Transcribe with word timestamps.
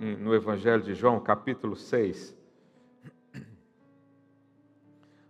no 0.00 0.34
Evangelho 0.34 0.82
de 0.82 0.94
João, 0.94 1.18
capítulo 1.18 1.74
6. 1.74 2.36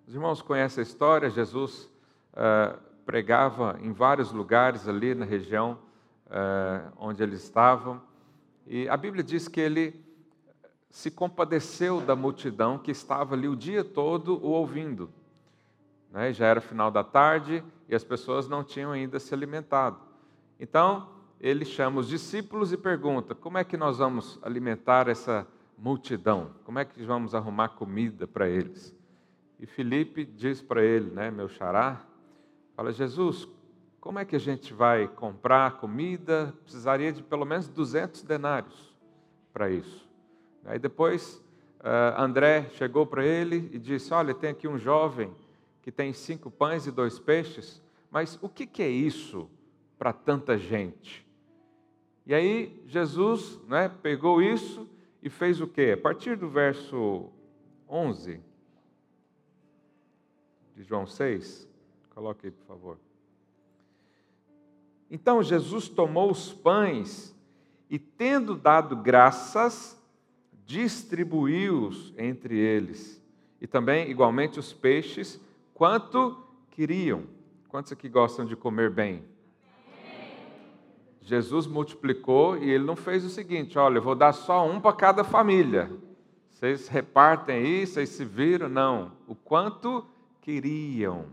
Os 0.06 0.14
irmãos 0.14 0.42
conhecem 0.42 0.82
a 0.82 0.86
história, 0.86 1.30
Jesus 1.30 1.90
uh, 2.34 2.78
pregava 3.06 3.78
em 3.82 3.92
vários 3.92 4.30
lugares 4.30 4.86
ali 4.86 5.14
na 5.14 5.24
região 5.24 5.78
uh, 6.26 6.92
onde 6.98 7.23
eles 7.23 7.42
estavam, 7.42 8.00
e 8.66 8.86
a 8.88 8.96
Bíblia 8.96 9.24
diz 9.24 9.48
que 9.48 9.60
ele 9.60 10.04
se 10.90 11.10
compadeceu 11.10 12.00
da 12.00 12.14
multidão 12.14 12.78
que 12.78 12.90
estava 12.90 13.34
ali 13.34 13.48
o 13.48 13.56
dia 13.56 13.82
todo 13.82 14.37
o 14.45 14.50
ouvindo. 14.50 15.10
Né? 16.10 16.32
Já 16.32 16.46
era 16.46 16.60
final 16.60 16.90
da 16.90 17.02
tarde 17.02 17.64
e 17.88 17.95
as 17.95 18.04
pessoas 18.04 18.48
não 18.48 18.62
tinham 18.62 18.92
ainda 18.92 19.18
se 19.18 19.32
alimentado. 19.32 19.98
Então, 20.60 21.09
ele 21.41 21.65
chama 21.65 22.01
os 22.01 22.09
discípulos 22.09 22.73
e 22.73 22.77
pergunta: 22.77 23.34
como 23.34 23.59
é 23.59 23.65
que 23.65 23.77
nós 23.77 23.98
vamos 23.98 24.38
alimentar 24.42 25.09
essa 25.09 25.46
multidão? 25.77 26.51
Como 26.65 26.79
é 26.79 26.84
que 26.84 27.02
vamos 27.05 27.34
arrumar 27.34 27.70
comida 27.70 28.27
para 28.27 28.48
eles? 28.48 28.95
E 29.60 29.66
Felipe 29.66 30.24
diz 30.24 30.60
para 30.60 30.82
ele, 30.82 31.10
né, 31.10 31.30
meu 31.30 31.48
xará, 31.48 32.04
fala: 32.74 32.93
Jesus, 32.93 33.49
como 34.01 34.18
é 34.18 34.24
que 34.24 34.37
a 34.37 34.40
gente 34.40 34.73
vai 34.73 35.07
comprar 35.07 35.79
comida? 35.79 36.54
Precisaria 36.65 37.12
de 37.12 37.23
pelo 37.23 37.45
menos 37.45 37.68
200 37.68 38.23
denários 38.23 38.95
para 39.52 39.71
isso. 39.71 40.09
Aí 40.65 40.79
depois 40.79 41.43
uh, 41.80 42.21
André 42.21 42.68
chegou 42.74 43.07
para 43.07 43.24
ele 43.24 43.71
e 43.73 43.79
disse: 43.79 44.12
Olha, 44.12 44.34
tem 44.34 44.51
aqui 44.51 44.66
um 44.66 44.79
jovem 44.79 45.32
que 45.82 45.93
tem 45.93 46.12
cinco 46.12 46.51
pães 46.51 46.87
e 46.87 46.90
dois 46.90 47.18
peixes, 47.18 47.82
mas 48.10 48.38
o 48.43 48.49
que, 48.49 48.66
que 48.66 48.82
é 48.82 48.88
isso 48.88 49.49
para 49.99 50.12
tanta 50.12 50.59
gente? 50.59 51.27
E 52.29 52.34
aí 52.34 52.82
Jesus 52.87 53.59
né, 53.66 53.88
pegou 53.88 54.43
isso 54.43 54.87
e 55.23 55.30
fez 55.30 55.62
o 55.62 55.66
quê? 55.66 55.95
A 55.98 56.01
partir 56.01 56.37
do 56.37 56.46
verso 56.46 57.30
11 57.88 58.38
de 60.76 60.82
João 60.82 61.06
6, 61.06 61.66
coloque 62.10 62.46
aí, 62.46 62.51
por 62.52 62.66
favor. 62.66 62.99
Então 65.10 65.43
Jesus 65.43 65.88
tomou 65.88 66.31
os 66.31 66.53
pães 66.53 67.34
e, 67.88 67.99
tendo 67.99 68.54
dado 68.54 68.94
graças, 68.94 69.99
distribuiu-os 70.66 72.12
entre 72.19 72.59
eles, 72.59 73.22
e 73.59 73.66
também, 73.66 74.10
igualmente, 74.10 74.60
os 74.60 74.71
peixes, 74.71 75.41
quanto 75.72 76.37
queriam. 76.72 77.25
Quantos 77.69 77.91
aqui 77.91 78.06
gostam 78.06 78.44
de 78.44 78.54
comer 78.54 78.91
bem? 78.91 79.25
Jesus 81.28 81.66
multiplicou 81.66 82.56
e 82.56 82.71
ele 82.71 82.84
não 82.84 82.97
fez 82.97 83.25
o 83.25 83.28
seguinte: 83.28 83.78
olha, 83.78 83.98
eu 83.98 84.03
vou 84.03 84.15
dar 84.15 84.32
só 84.32 84.66
um 84.69 84.81
para 84.81 84.97
cada 84.97 85.25
família. 85.25 85.91
Vocês 86.50 86.88
repartem 86.88 87.56
aí, 87.56 87.87
vocês 87.87 88.09
se 88.09 88.25
viram? 88.25 88.69
Não. 88.69 89.12
O 89.26 89.34
quanto 89.34 90.04
queriam. 90.41 91.26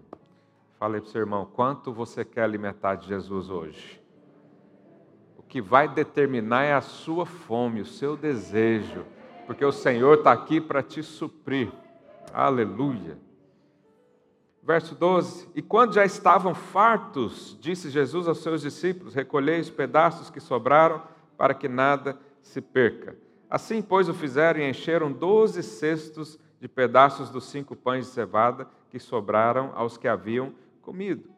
Falei 0.77 1.01
para 1.01 1.07
o 1.07 1.11
seu 1.11 1.21
irmão: 1.21 1.47
quanto 1.51 1.91
você 1.93 2.23
quer 2.25 2.43
alimentar 2.43 2.95
de 2.95 3.07
Jesus 3.07 3.49
hoje? 3.49 4.01
O 5.37 5.43
que 5.43 5.61
vai 5.61 5.87
determinar 5.87 6.63
é 6.63 6.73
a 6.73 6.81
sua 6.81 7.25
fome, 7.25 7.81
o 7.81 7.85
seu 7.85 8.17
desejo 8.17 9.05
porque 9.45 9.63
o 9.63 9.71
Senhor 9.71 10.17
está 10.17 10.31
aqui 10.31 10.59
para 10.59 10.81
te 10.81 11.03
suprir. 11.03 11.71
Aleluia. 12.33 13.17
Verso 14.65 14.95
12: 14.95 15.47
E 15.53 15.61
quando 15.61 15.93
já 15.93 16.03
estavam 16.03 16.55
fartos, 16.55 17.55
disse 17.61 17.91
Jesus 17.91 18.27
aos 18.27 18.39
seus 18.39 18.61
discípulos: 18.61 19.13
Recolhei 19.13 19.59
os 19.59 19.69
pedaços 19.69 20.31
que 20.31 20.39
sobraram, 20.39 21.03
para 21.37 21.53
que 21.53 21.69
nada 21.69 22.17
se 22.41 22.59
perca. 22.61 23.15
Assim, 23.47 23.79
pois, 23.79 24.09
o 24.09 24.13
fizeram 24.13 24.59
e 24.59 24.67
encheram 24.67 25.11
doze 25.11 25.61
cestos 25.61 26.39
de 26.59 26.67
pedaços 26.67 27.29
dos 27.29 27.45
cinco 27.45 27.75
pães 27.75 28.07
de 28.07 28.11
cevada 28.11 28.67
que 28.89 28.97
sobraram 28.97 29.71
aos 29.75 29.97
que 29.97 30.07
haviam 30.07 30.55
comido. 30.81 31.29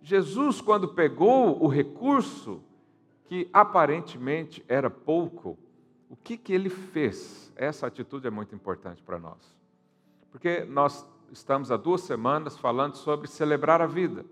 Jesus, 0.00 0.62
quando 0.62 0.88
pegou 0.88 1.62
o 1.62 1.68
recurso, 1.68 2.62
que 3.26 3.46
aparentemente 3.52 4.64
era 4.66 4.88
pouco, 4.88 5.58
o 6.08 6.16
que, 6.16 6.38
que 6.38 6.52
ele 6.52 6.70
fez? 6.70 7.52
Essa 7.54 7.86
atitude 7.86 8.26
é 8.26 8.30
muito 8.30 8.54
importante 8.54 9.02
para 9.02 9.18
nós. 9.18 9.54
Porque 10.30 10.64
nós 10.64 11.06
estamos 11.32 11.70
há 11.70 11.76
duas 11.76 12.00
semanas 12.02 12.56
falando 12.56 12.96
sobre 12.96 13.28
celebrar 13.28 13.80
a 13.80 13.86
vida. 13.86 14.24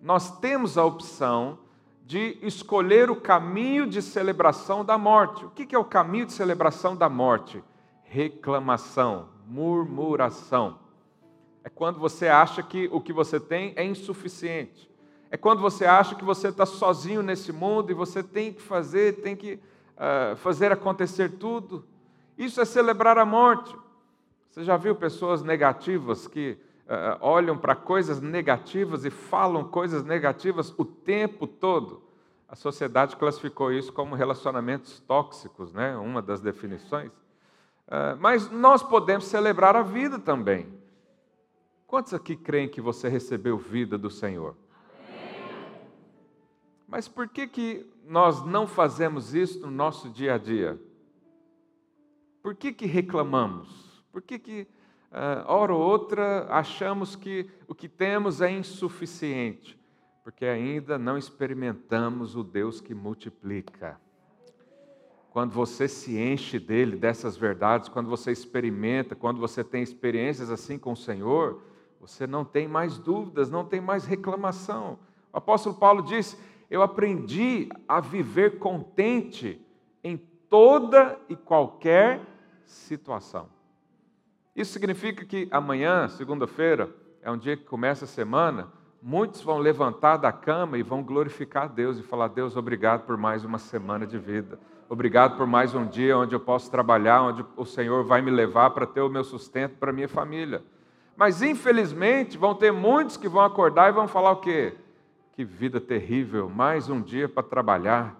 Nós 0.00 0.38
temos 0.38 0.78
a 0.78 0.84
opção 0.84 1.58
de 2.04 2.38
escolher 2.40 3.10
o 3.10 3.16
caminho 3.16 3.86
de 3.86 4.00
celebração 4.00 4.84
da 4.84 4.96
morte. 4.96 5.44
O 5.44 5.50
que 5.50 5.74
é 5.74 5.78
o 5.78 5.84
caminho 5.84 6.26
de 6.26 6.32
celebração 6.32 6.94
da 6.94 7.08
morte? 7.08 7.62
Reclamação, 8.04 9.28
murmuração. 9.46 10.78
É 11.64 11.68
quando 11.68 11.98
você 11.98 12.28
acha 12.28 12.62
que 12.62 12.88
o 12.92 13.00
que 13.00 13.12
você 13.12 13.40
tem 13.40 13.72
é 13.74 13.84
insuficiente. 13.84 14.88
É 15.30 15.36
quando 15.36 15.60
você 15.60 15.84
acha 15.84 16.14
que 16.14 16.24
você 16.24 16.48
está 16.48 16.64
sozinho 16.64 17.22
nesse 17.22 17.52
mundo 17.52 17.90
e 17.90 17.94
você 17.94 18.22
tem 18.22 18.52
que 18.52 18.62
fazer, 18.62 19.20
tem 19.20 19.34
que 19.34 19.54
uh, 19.54 20.36
fazer 20.36 20.70
acontecer 20.70 21.30
tudo. 21.38 21.84
Isso 22.38 22.60
é 22.60 22.64
celebrar 22.64 23.18
a 23.18 23.26
morte. 23.26 23.76
Você 24.56 24.64
já 24.64 24.78
viu 24.78 24.96
pessoas 24.96 25.42
negativas 25.42 26.26
que 26.26 26.56
uh, 26.86 27.18
olham 27.20 27.58
para 27.58 27.76
coisas 27.76 28.22
negativas 28.22 29.04
e 29.04 29.10
falam 29.10 29.62
coisas 29.62 30.02
negativas 30.02 30.72
o 30.78 30.82
tempo 30.82 31.46
todo? 31.46 32.02
A 32.48 32.56
sociedade 32.56 33.16
classificou 33.16 33.70
isso 33.70 33.92
como 33.92 34.14
relacionamentos 34.14 34.98
tóxicos, 35.00 35.74
né? 35.74 35.94
uma 35.98 36.22
das 36.22 36.40
definições. 36.40 37.12
Uh, 37.86 38.16
mas 38.18 38.50
nós 38.50 38.82
podemos 38.82 39.26
celebrar 39.26 39.76
a 39.76 39.82
vida 39.82 40.18
também. 40.18 40.72
Quantos 41.86 42.14
aqui 42.14 42.34
creem 42.34 42.66
que 42.66 42.80
você 42.80 43.10
recebeu 43.10 43.58
vida 43.58 43.98
do 43.98 44.08
Senhor? 44.08 44.56
Mas 46.88 47.06
por 47.06 47.28
que, 47.28 47.46
que 47.46 47.86
nós 48.06 48.42
não 48.42 48.66
fazemos 48.66 49.34
isso 49.34 49.60
no 49.60 49.70
nosso 49.70 50.08
dia 50.08 50.32
a 50.32 50.38
dia? 50.38 50.80
Por 52.42 52.54
que, 52.54 52.72
que 52.72 52.86
reclamamos? 52.86 53.85
Por 54.16 54.22
que, 54.22 54.38
que 54.38 54.62
uh, 55.12 55.44
hora 55.46 55.74
ou 55.74 55.78
outra, 55.78 56.46
achamos 56.48 57.14
que 57.14 57.50
o 57.68 57.74
que 57.74 57.86
temos 57.86 58.40
é 58.40 58.50
insuficiente? 58.50 59.78
Porque 60.24 60.46
ainda 60.46 60.96
não 60.96 61.18
experimentamos 61.18 62.34
o 62.34 62.42
Deus 62.42 62.80
que 62.80 62.94
multiplica. 62.94 64.00
Quando 65.28 65.52
você 65.52 65.86
se 65.86 66.16
enche 66.16 66.58
dele, 66.58 66.96
dessas 66.96 67.36
verdades, 67.36 67.90
quando 67.90 68.08
você 68.08 68.32
experimenta, 68.32 69.14
quando 69.14 69.38
você 69.38 69.62
tem 69.62 69.82
experiências 69.82 70.50
assim 70.50 70.78
com 70.78 70.92
o 70.92 70.96
Senhor, 70.96 71.60
você 72.00 72.26
não 72.26 72.42
tem 72.42 72.66
mais 72.66 72.96
dúvidas, 72.96 73.50
não 73.50 73.66
tem 73.66 73.82
mais 73.82 74.06
reclamação. 74.06 74.98
O 75.30 75.36
apóstolo 75.36 75.74
Paulo 75.74 76.00
disse: 76.00 76.38
eu 76.70 76.80
aprendi 76.80 77.68
a 77.86 78.00
viver 78.00 78.58
contente 78.58 79.60
em 80.02 80.16
toda 80.16 81.20
e 81.28 81.36
qualquer 81.36 82.22
situação. 82.64 83.54
Isso 84.56 84.72
significa 84.72 85.22
que 85.22 85.46
amanhã, 85.50 86.08
segunda-feira, 86.08 86.88
é 87.20 87.30
um 87.30 87.36
dia 87.36 87.58
que 87.58 87.64
começa 87.64 88.06
a 88.06 88.08
semana, 88.08 88.68
muitos 89.02 89.42
vão 89.42 89.58
levantar 89.58 90.16
da 90.16 90.32
cama 90.32 90.78
e 90.78 90.82
vão 90.82 91.02
glorificar 91.02 91.68
Deus 91.68 91.98
e 91.98 92.02
falar: 92.02 92.28
Deus, 92.28 92.56
obrigado 92.56 93.04
por 93.04 93.18
mais 93.18 93.44
uma 93.44 93.58
semana 93.58 94.06
de 94.06 94.16
vida. 94.16 94.58
Obrigado 94.88 95.36
por 95.36 95.46
mais 95.46 95.74
um 95.74 95.86
dia 95.86 96.16
onde 96.16 96.34
eu 96.34 96.40
posso 96.40 96.70
trabalhar, 96.70 97.20
onde 97.20 97.44
o 97.54 97.66
Senhor 97.66 98.02
vai 98.04 98.22
me 98.22 98.30
levar 98.30 98.70
para 98.70 98.86
ter 98.86 99.02
o 99.02 99.10
meu 99.10 99.24
sustento 99.24 99.76
para 99.76 99.90
a 99.90 99.92
minha 99.92 100.08
família. 100.08 100.62
Mas 101.14 101.42
infelizmente 101.42 102.38
vão 102.38 102.54
ter 102.54 102.72
muitos 102.72 103.18
que 103.18 103.28
vão 103.28 103.44
acordar 103.44 103.90
e 103.90 103.92
vão 103.92 104.08
falar 104.08 104.30
o 104.30 104.36
quê? 104.36 104.74
Que 105.34 105.44
vida 105.44 105.80
terrível, 105.80 106.48
mais 106.48 106.88
um 106.88 107.02
dia 107.02 107.28
para 107.28 107.42
trabalhar, 107.42 108.18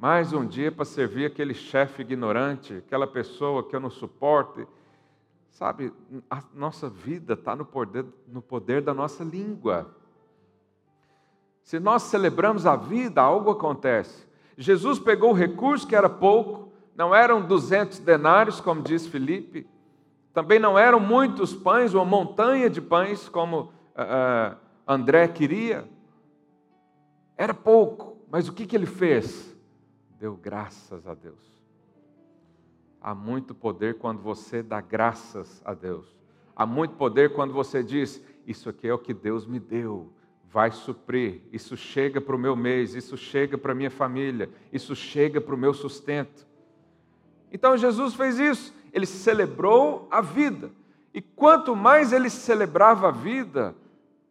mais 0.00 0.32
um 0.32 0.46
dia 0.46 0.72
para 0.72 0.86
servir 0.86 1.26
aquele 1.26 1.52
chefe 1.52 2.00
ignorante, 2.00 2.76
aquela 2.76 3.06
pessoa 3.06 3.62
que 3.62 3.76
eu 3.76 3.80
não 3.80 3.90
suporto. 3.90 4.66
Sabe, 5.50 5.92
a 6.30 6.42
nossa 6.54 6.88
vida 6.88 7.34
está 7.34 7.54
no 7.54 7.64
poder, 7.64 8.06
no 8.28 8.40
poder 8.40 8.82
da 8.82 8.94
nossa 8.94 9.22
língua. 9.22 9.94
Se 11.62 11.78
nós 11.78 12.04
celebramos 12.04 12.66
a 12.66 12.76
vida, 12.76 13.20
algo 13.20 13.50
acontece. 13.50 14.26
Jesus 14.56 14.98
pegou 14.98 15.30
o 15.30 15.34
recurso 15.34 15.86
que 15.86 15.94
era 15.96 16.08
pouco, 16.08 16.72
não 16.96 17.14
eram 17.14 17.46
200 17.46 17.98
denários, 17.98 18.60
como 18.60 18.82
diz 18.82 19.06
Felipe, 19.06 19.68
também 20.32 20.58
não 20.58 20.78
eram 20.78 21.00
muitos 21.00 21.54
pães, 21.54 21.94
uma 21.94 22.04
montanha 22.04 22.70
de 22.70 22.80
pães, 22.80 23.28
como 23.28 23.72
uh, 23.96 24.56
André 24.86 25.26
queria. 25.28 25.88
Era 27.36 27.52
pouco, 27.52 28.16
mas 28.30 28.48
o 28.48 28.52
que, 28.52 28.66
que 28.66 28.76
ele 28.76 28.86
fez? 28.86 29.56
Deu 30.18 30.36
graças 30.36 31.06
a 31.06 31.14
Deus. 31.14 31.59
Há 33.00 33.14
muito 33.14 33.54
poder 33.54 33.98
quando 33.98 34.20
você 34.20 34.62
dá 34.62 34.80
graças 34.80 35.62
a 35.64 35.72
Deus. 35.72 36.14
Há 36.54 36.66
muito 36.66 36.94
poder 36.94 37.32
quando 37.32 37.52
você 37.52 37.82
diz: 37.82 38.22
Isso 38.46 38.68
aqui 38.68 38.86
é 38.86 38.92
o 38.92 38.98
que 38.98 39.14
Deus 39.14 39.46
me 39.46 39.58
deu, 39.58 40.12
vai 40.44 40.70
suprir. 40.70 41.40
Isso 41.50 41.76
chega 41.76 42.20
para 42.20 42.36
o 42.36 42.38
meu 42.38 42.54
mês, 42.54 42.94
isso 42.94 43.16
chega 43.16 43.56
para 43.56 43.72
a 43.72 43.74
minha 43.74 43.90
família, 43.90 44.50
isso 44.72 44.94
chega 44.94 45.40
para 45.40 45.54
o 45.54 45.58
meu 45.58 45.72
sustento. 45.72 46.46
Então 47.50 47.76
Jesus 47.76 48.14
fez 48.14 48.38
isso, 48.38 48.74
ele 48.92 49.06
celebrou 49.06 50.06
a 50.10 50.20
vida. 50.20 50.70
E 51.14 51.22
quanto 51.22 51.74
mais 51.74 52.12
ele 52.12 52.28
celebrava 52.28 53.08
a 53.08 53.12
vida, 53.12 53.74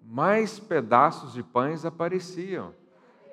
mais 0.05 0.59
pedaços 0.59 1.33
de 1.33 1.43
pães 1.43 1.85
apareciam. 1.85 2.73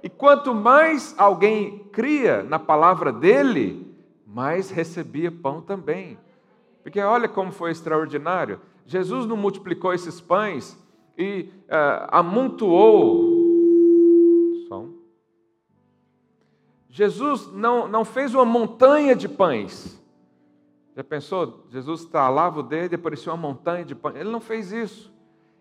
E 0.03 0.09
quanto 0.09 0.55
mais 0.55 1.15
alguém 1.17 1.81
cria 1.93 2.43
na 2.43 2.59
palavra 2.59 3.13
dele, 3.13 3.86
mais 4.27 4.71
recebia 4.71 5.31
pão 5.31 5.63
também. 5.63 6.19
Porque 6.83 7.01
olha 7.01 7.29
como 7.29 7.53
foi 7.53 7.71
extraordinário. 7.71 8.61
Jesus 8.85 9.27
não 9.27 9.37
multiplicou 9.37 9.95
esses 9.95 10.21
pães 10.21 10.77
e 11.17 11.49
uh, 11.65 12.09
amontoou. 12.11 13.37
Som. 14.69 14.91
Jesus 16.89 17.53
não, 17.53 17.87
não 17.87 18.05
fez 18.05 18.35
uma 18.35 18.45
montanha 18.45 19.15
de 19.15 19.29
pães. 19.29 20.03
Já 20.97 21.05
pensou? 21.05 21.67
Jesus 21.71 22.01
estalava 22.01 22.61
o 22.61 22.63
dedo 22.63 22.93
e 22.93 22.97
apareceu 22.97 23.33
uma 23.33 23.49
montanha 23.49 23.85
de 23.85 23.95
pães. 23.95 24.17
Ele 24.17 24.31
não 24.31 24.41
fez 24.41 24.73
isso. 24.73 25.13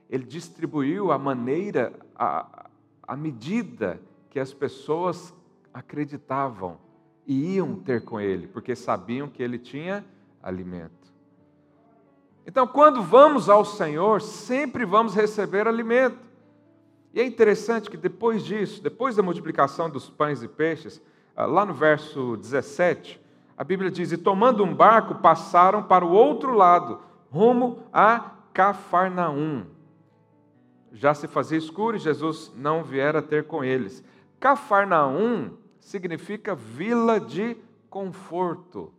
Ele 0.09 0.23
distribuiu 0.23 1.11
a 1.11 1.17
maneira, 1.17 1.93
a, 2.15 2.69
a 3.03 3.15
medida 3.15 3.99
que 4.29 4.39
as 4.39 4.53
pessoas 4.53 5.33
acreditavam 5.73 6.84
e 7.25 7.55
iam 7.55 7.75
ter 7.75 8.03
com 8.03 8.19
ele, 8.19 8.47
porque 8.47 8.75
sabiam 8.75 9.27
que 9.27 9.41
ele 9.41 9.57
tinha 9.57 10.05
alimento. 10.41 11.05
Então, 12.45 12.67
quando 12.67 13.01
vamos 13.01 13.49
ao 13.49 13.65
Senhor, 13.65 14.21
sempre 14.21 14.85
vamos 14.85 15.15
receber 15.15 15.67
alimento. 15.67 16.19
E 17.13 17.19
é 17.19 17.25
interessante 17.25 17.89
que 17.89 17.97
depois 17.97 18.43
disso, 18.43 18.83
depois 18.83 19.15
da 19.15 19.23
multiplicação 19.23 19.89
dos 19.89 20.09
pães 20.09 20.43
e 20.43 20.47
peixes, 20.47 21.01
ah, 21.35 21.45
lá 21.45 21.65
no 21.65 21.73
verso 21.73 22.37
17, 22.37 23.19
a 23.57 23.63
Bíblia 23.63 23.89
diz: 23.89 24.11
E 24.11 24.17
tomando 24.17 24.63
um 24.63 24.75
barco, 24.75 25.15
passaram 25.15 25.81
para 25.81 26.05
o 26.05 26.11
outro 26.11 26.53
lado, 26.53 26.99
rumo 27.31 27.83
a 27.91 28.31
Cafarnaum. 28.53 29.65
Já 30.91 31.13
se 31.13 31.27
fazia 31.27 31.57
escuro 31.57 31.97
e 31.97 31.99
Jesus 31.99 32.53
não 32.55 32.83
viera 32.83 33.21
ter 33.21 33.45
com 33.45 33.63
eles. 33.63 34.03
Cafarnaum 34.39 35.51
significa 35.85 36.55
vila 36.55 37.19
de 37.19 37.55
conforto. 37.91 38.91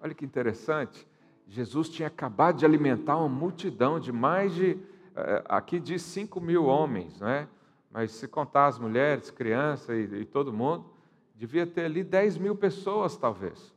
Olha 0.00 0.14
que 0.14 0.24
interessante. 0.24 1.04
Jesus 1.48 1.88
tinha 1.88 2.06
acabado 2.06 2.58
de 2.58 2.64
alimentar 2.64 3.16
uma 3.16 3.28
multidão 3.28 3.98
de 3.98 4.12
mais 4.12 4.54
de, 4.54 4.78
eh, 5.16 5.44
aqui 5.48 5.80
diz 5.80 6.02
5 6.02 6.40
mil 6.40 6.66
homens, 6.66 7.18
não 7.20 7.28
é? 7.28 7.48
mas 7.90 8.12
se 8.12 8.28
contar 8.28 8.68
as 8.68 8.78
mulheres, 8.78 9.32
crianças 9.32 9.88
e, 9.88 10.14
e 10.20 10.24
todo 10.24 10.52
mundo, 10.52 10.86
devia 11.34 11.66
ter 11.66 11.86
ali 11.86 12.04
10 12.04 12.38
mil 12.38 12.54
pessoas, 12.54 13.16
talvez. 13.16 13.74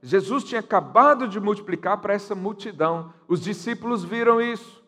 Jesus 0.00 0.44
tinha 0.44 0.60
acabado 0.60 1.26
de 1.26 1.40
multiplicar 1.40 2.00
para 2.00 2.14
essa 2.14 2.36
multidão, 2.36 3.12
os 3.26 3.40
discípulos 3.40 4.04
viram 4.04 4.40
isso, 4.40 4.84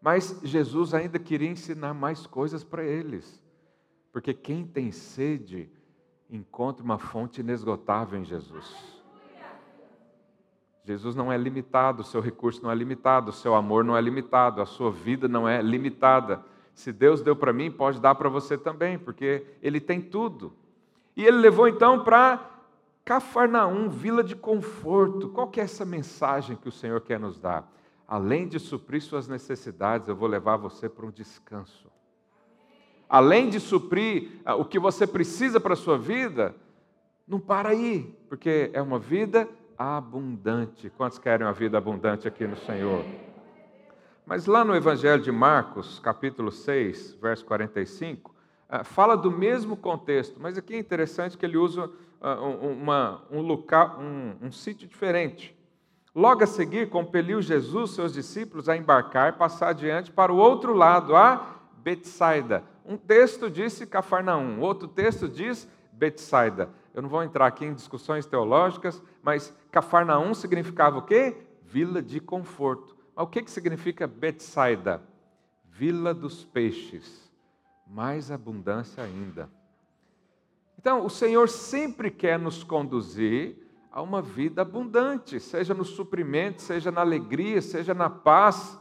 mas 0.00 0.40
Jesus 0.44 0.94
ainda 0.94 1.18
queria 1.18 1.50
ensinar 1.50 1.94
mais 1.94 2.28
coisas 2.28 2.62
para 2.62 2.84
eles, 2.84 3.42
porque 4.12 4.32
quem 4.32 4.64
tem 4.64 4.92
sede 4.92 5.68
encontra 6.30 6.84
uma 6.84 6.98
fonte 6.98 7.40
inesgotável 7.40 8.18
em 8.18 8.24
Jesus. 8.24 9.00
Jesus 10.84 11.14
não 11.14 11.30
é 11.30 11.36
limitado, 11.36 12.02
seu 12.02 12.20
recurso 12.20 12.62
não 12.62 12.70
é 12.70 12.74
limitado, 12.74 13.30
o 13.30 13.34
seu 13.34 13.54
amor 13.54 13.84
não 13.84 13.96
é 13.96 14.00
limitado, 14.00 14.62
a 14.62 14.66
sua 14.66 14.90
vida 14.90 15.28
não 15.28 15.48
é 15.48 15.60
limitada. 15.60 16.42
Se 16.72 16.92
Deus 16.92 17.20
deu 17.20 17.36
para 17.36 17.52
mim, 17.52 17.70
pode 17.70 18.00
dar 18.00 18.14
para 18.14 18.28
você 18.28 18.56
também, 18.56 18.98
porque 18.98 19.44
Ele 19.62 19.80
tem 19.80 20.00
tudo. 20.00 20.52
E 21.16 21.24
ele 21.26 21.38
levou 21.38 21.68
então 21.68 22.02
para 22.02 22.48
Cafarnaum, 23.04 23.88
vila 23.88 24.22
de 24.22 24.36
conforto. 24.36 25.28
Qual 25.28 25.48
que 25.48 25.60
é 25.60 25.64
essa 25.64 25.84
mensagem 25.84 26.56
que 26.56 26.68
o 26.68 26.72
Senhor 26.72 27.00
quer 27.00 27.18
nos 27.18 27.38
dar? 27.38 27.70
Além 28.06 28.48
de 28.48 28.58
suprir 28.58 29.02
suas 29.02 29.28
necessidades, 29.28 30.08
eu 30.08 30.16
vou 30.16 30.28
levar 30.28 30.56
você 30.56 30.88
para 30.88 31.04
um 31.04 31.10
descanso. 31.10 31.89
Além 33.10 33.48
de 33.50 33.58
suprir 33.58 34.40
ah, 34.44 34.54
o 34.54 34.64
que 34.64 34.78
você 34.78 35.04
precisa 35.04 35.58
para 35.58 35.72
a 35.72 35.76
sua 35.76 35.98
vida, 35.98 36.54
não 37.26 37.40
para 37.40 37.70
aí, 37.70 38.16
porque 38.28 38.70
é 38.72 38.80
uma 38.80 39.00
vida 39.00 39.48
abundante. 39.76 40.88
Quantos 40.96 41.18
querem 41.18 41.44
uma 41.44 41.52
vida 41.52 41.76
abundante 41.76 42.28
aqui 42.28 42.46
no 42.46 42.56
Senhor? 42.56 43.04
Mas 44.24 44.46
lá 44.46 44.64
no 44.64 44.76
Evangelho 44.76 45.20
de 45.20 45.32
Marcos, 45.32 45.98
capítulo 45.98 46.52
6, 46.52 47.14
verso 47.20 47.44
45, 47.46 48.32
ah, 48.68 48.84
fala 48.84 49.16
do 49.16 49.28
mesmo 49.28 49.76
contexto, 49.76 50.38
mas 50.38 50.56
aqui 50.56 50.74
é 50.74 50.78
interessante 50.78 51.36
que 51.36 51.44
ele 51.44 51.56
usa 51.56 51.90
ah, 52.20 52.36
uma, 52.36 53.24
um, 53.28 53.40
local, 53.40 53.98
um, 53.98 54.46
um 54.46 54.52
sítio 54.52 54.86
diferente. 54.86 55.58
Logo 56.14 56.44
a 56.44 56.46
seguir, 56.46 56.88
compeliu 56.88 57.42
Jesus 57.42 57.90
seus 57.90 58.12
discípulos 58.12 58.68
a 58.68 58.76
embarcar 58.76 59.36
passar 59.36 59.70
adiante 59.70 60.12
para 60.12 60.32
o 60.32 60.36
outro 60.36 60.74
lado, 60.74 61.16
a 61.16 61.56
Betsaida. 61.78 62.69
Um 62.84 62.96
texto 62.96 63.50
disse 63.50 63.86
Cafarnaum, 63.86 64.60
outro 64.60 64.88
texto 64.88 65.28
diz 65.28 65.68
Betsaida. 65.92 66.70
Eu 66.94 67.02
não 67.02 67.08
vou 67.08 67.22
entrar 67.22 67.46
aqui 67.46 67.64
em 67.64 67.74
discussões 67.74 68.26
teológicas, 68.26 69.02
mas 69.22 69.54
Cafarnaum 69.70 70.34
significava 70.34 70.98
o 70.98 71.02
quê? 71.02 71.36
Vila 71.62 72.02
de 72.02 72.20
conforto. 72.20 72.96
Mas 73.14 73.24
o 73.24 73.28
que, 73.28 73.42
que 73.42 73.50
significa 73.50 74.06
Betsaida? 74.06 75.02
Vila 75.64 76.12
dos 76.12 76.44
peixes. 76.44 77.30
Mais 77.86 78.30
abundância 78.30 79.02
ainda. 79.02 79.50
Então, 80.78 81.04
o 81.04 81.10
Senhor 81.10 81.48
sempre 81.48 82.10
quer 82.10 82.38
nos 82.38 82.64
conduzir 82.64 83.56
a 83.92 84.00
uma 84.00 84.22
vida 84.22 84.62
abundante, 84.62 85.38
seja 85.40 85.74
no 85.74 85.84
suprimento, 85.84 86.62
seja 86.62 86.90
na 86.90 87.00
alegria, 87.00 87.60
seja 87.60 87.92
na 87.92 88.08
paz, 88.08 88.78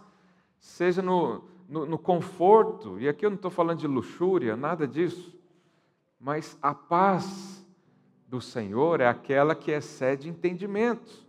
seja 0.60 1.02
no, 1.02 1.44
no, 1.70 1.86
no 1.86 1.98
conforto. 1.98 3.00
E 3.00 3.08
aqui 3.08 3.26
eu 3.26 3.30
não 3.30 3.36
estou 3.36 3.52
falando 3.52 3.80
de 3.80 3.88
luxúria, 3.88 4.58
nada 4.58 4.88
disso. 4.88 5.38
Mas 6.20 6.58
a 6.62 6.74
paz 6.74 7.64
do 8.28 8.42
Senhor 8.42 9.00
é 9.00 9.08
aquela 9.08 9.56
que 9.56 9.72
excede 9.72 10.28
entendimentos, 10.28 11.26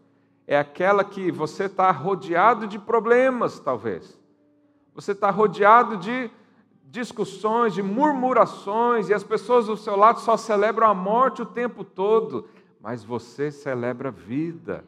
é 0.46 0.58
aquela 0.58 1.04
que 1.04 1.30
você 1.30 1.64
está 1.64 1.90
rodeado 1.90 2.66
de 2.66 2.78
problemas, 2.78 3.60
talvez, 3.60 4.18
você 4.94 5.12
está 5.12 5.30
rodeado 5.30 5.96
de 5.96 6.30
discussões, 6.84 7.72
de 7.72 7.82
murmurações, 7.82 9.08
e 9.08 9.14
as 9.14 9.22
pessoas 9.22 9.66
do 9.66 9.76
seu 9.76 9.96
lado 9.96 10.20
só 10.20 10.36
celebram 10.36 10.88
a 10.88 10.94
morte 10.94 11.40
o 11.40 11.46
tempo 11.46 11.84
todo, 11.84 12.48
mas 12.80 13.04
você 13.04 13.50
celebra 13.52 14.08
a 14.08 14.12
vida, 14.12 14.84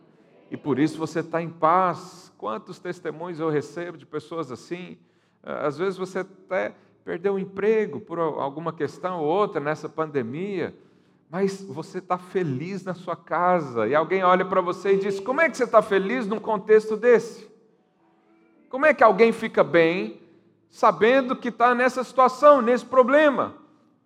e 0.50 0.56
por 0.56 0.78
isso 0.78 0.98
você 0.98 1.20
está 1.20 1.40
em 1.40 1.48
paz. 1.48 2.30
Quantos 2.36 2.78
testemunhos 2.78 3.38
eu 3.38 3.48
recebo 3.48 3.96
de 3.96 4.04
pessoas 4.04 4.50
assim? 4.50 4.98
Às 5.42 5.76
vezes 5.76 5.98
você 5.98 6.20
até 6.20 6.74
perdeu 7.04 7.34
o 7.34 7.38
emprego 7.38 8.00
por 8.00 8.18
alguma 8.18 8.72
questão 8.72 9.20
ou 9.20 9.26
outra 9.26 9.60
nessa 9.60 9.88
pandemia, 9.88 10.74
mas 11.28 11.62
você 11.62 11.98
está 11.98 12.16
feliz 12.16 12.84
na 12.84 12.94
sua 12.94 13.16
casa, 13.16 13.88
e 13.88 13.94
alguém 13.94 14.22
olha 14.22 14.44
para 14.44 14.60
você 14.60 14.94
e 14.94 14.98
diz: 14.98 15.18
Como 15.18 15.40
é 15.40 15.48
que 15.48 15.56
você 15.56 15.64
está 15.64 15.82
feliz 15.82 16.26
num 16.26 16.38
contexto 16.38 16.96
desse? 16.96 17.50
Como 18.68 18.86
é 18.86 18.94
que 18.94 19.02
alguém 19.02 19.32
fica 19.32 19.64
bem 19.64 20.20
sabendo 20.70 21.36
que 21.36 21.48
está 21.48 21.74
nessa 21.74 22.04
situação, 22.04 22.62
nesse 22.62 22.86
problema? 22.86 23.54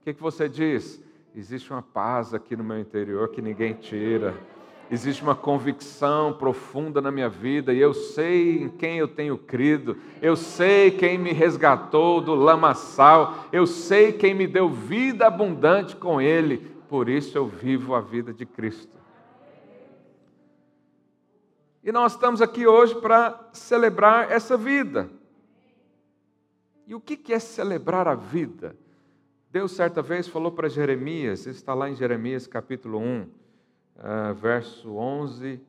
O 0.00 0.04
que, 0.04 0.14
que 0.14 0.22
você 0.22 0.48
diz? 0.48 1.00
Existe 1.34 1.70
uma 1.70 1.82
paz 1.82 2.32
aqui 2.32 2.56
no 2.56 2.64
meu 2.64 2.78
interior 2.78 3.28
que 3.28 3.42
ninguém 3.42 3.74
tira. 3.74 4.34
Existe 4.90 5.22
uma 5.22 5.34
convicção 5.34 6.32
profunda 6.32 7.00
na 7.00 7.10
minha 7.10 7.28
vida 7.28 7.72
e 7.72 7.78
eu 7.80 7.92
sei 7.92 8.62
em 8.62 8.68
quem 8.68 8.98
eu 8.98 9.08
tenho 9.08 9.36
crido, 9.36 9.96
eu 10.22 10.36
sei 10.36 10.92
quem 10.92 11.18
me 11.18 11.32
resgatou 11.32 12.20
do 12.20 12.34
lamaçal, 12.34 13.46
eu 13.52 13.66
sei 13.66 14.12
quem 14.12 14.32
me 14.32 14.46
deu 14.46 14.68
vida 14.68 15.26
abundante 15.26 15.96
com 15.96 16.20
Ele, 16.20 16.58
por 16.88 17.08
isso 17.08 17.36
eu 17.36 17.46
vivo 17.46 17.94
a 17.94 18.00
vida 18.00 18.32
de 18.32 18.46
Cristo. 18.46 18.96
E 21.82 21.90
nós 21.90 22.12
estamos 22.12 22.40
aqui 22.40 22.66
hoje 22.66 22.94
para 22.96 23.48
celebrar 23.52 24.30
essa 24.30 24.56
vida. 24.56 25.08
E 26.86 26.94
o 26.94 27.00
que 27.00 27.32
é 27.32 27.38
celebrar 27.40 28.06
a 28.06 28.14
vida? 28.14 28.76
Deus 29.50 29.72
certa 29.72 30.02
vez 30.02 30.28
falou 30.28 30.52
para 30.52 30.68
Jeremias, 30.68 31.46
está 31.46 31.74
lá 31.74 31.88
em 31.88 31.94
Jeremias 31.94 32.46
capítulo 32.46 32.98
1, 32.98 33.26
ah, 33.98 34.32
verso 34.32 34.96
11 34.96 35.60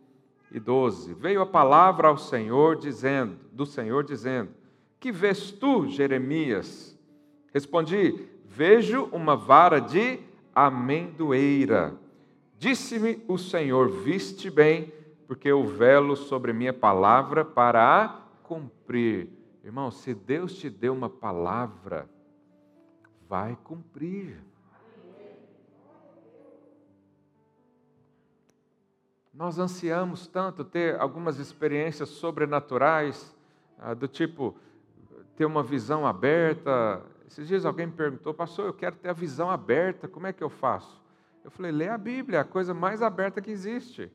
e 0.52 0.60
12. 0.60 1.14
Veio 1.14 1.42
a 1.42 1.46
palavra 1.46 2.08
ao 2.08 2.18
Senhor 2.18 2.78
dizendo, 2.78 3.38
do 3.52 3.66
Senhor 3.66 4.04
dizendo: 4.04 4.52
Que 5.00 5.12
vês 5.12 5.52
tu, 5.52 5.88
Jeremias? 5.88 6.98
Respondi: 7.54 8.28
Vejo 8.46 9.06
uma 9.12 9.36
vara 9.36 9.80
de 9.80 10.20
amendoeira. 10.54 11.96
Disse-me 12.58 13.24
o 13.28 13.38
Senhor: 13.38 13.90
Viste 13.90 14.50
bem, 14.50 14.92
porque 15.28 15.48
eu 15.48 15.64
velo 15.66 16.16
sobre 16.16 16.54
minha 16.54 16.74
palavra 16.74 17.46
para 17.46 18.04
a 18.04 18.10
cumprir. 18.44 19.30
Irmão, 19.64 19.92
se 19.92 20.14
Deus 20.14 20.56
te 20.56 20.70
deu 20.70 20.94
uma 20.94 21.10
palavra, 21.10 22.10
vai 23.28 23.58
cumprir. 23.64 24.38
Nós 29.38 29.60
ansiamos 29.60 30.26
tanto 30.26 30.64
ter 30.64 31.00
algumas 31.00 31.38
experiências 31.38 32.10
sobrenaturais, 32.10 33.36
ah, 33.78 33.94
do 33.94 34.08
tipo 34.08 34.56
ter 35.36 35.46
uma 35.46 35.62
visão 35.62 36.08
aberta. 36.08 37.04
Esses 37.28 37.48
dias 37.48 37.64
alguém 37.64 37.86
me 37.86 37.92
perguntou, 37.92 38.34
pastor, 38.34 38.66
eu 38.66 38.74
quero 38.74 38.96
ter 38.96 39.10
a 39.10 39.14
visão 39.14 39.52
aberta, 39.52 40.08
como 40.08 40.26
é 40.26 40.34
que 40.34 40.44
eu 40.44 40.50
faço? 40.50 41.00
Eu 41.44 41.52
falei, 41.52 41.72
lê 41.72 41.88
a 41.88 42.00
Bíblia, 42.00 42.40
é 42.40 42.42
a 42.42 42.44
coisa 42.44 42.74
mais 42.74 43.04
aberta 43.04 43.40
que 43.40 43.52
existe. 43.52 44.12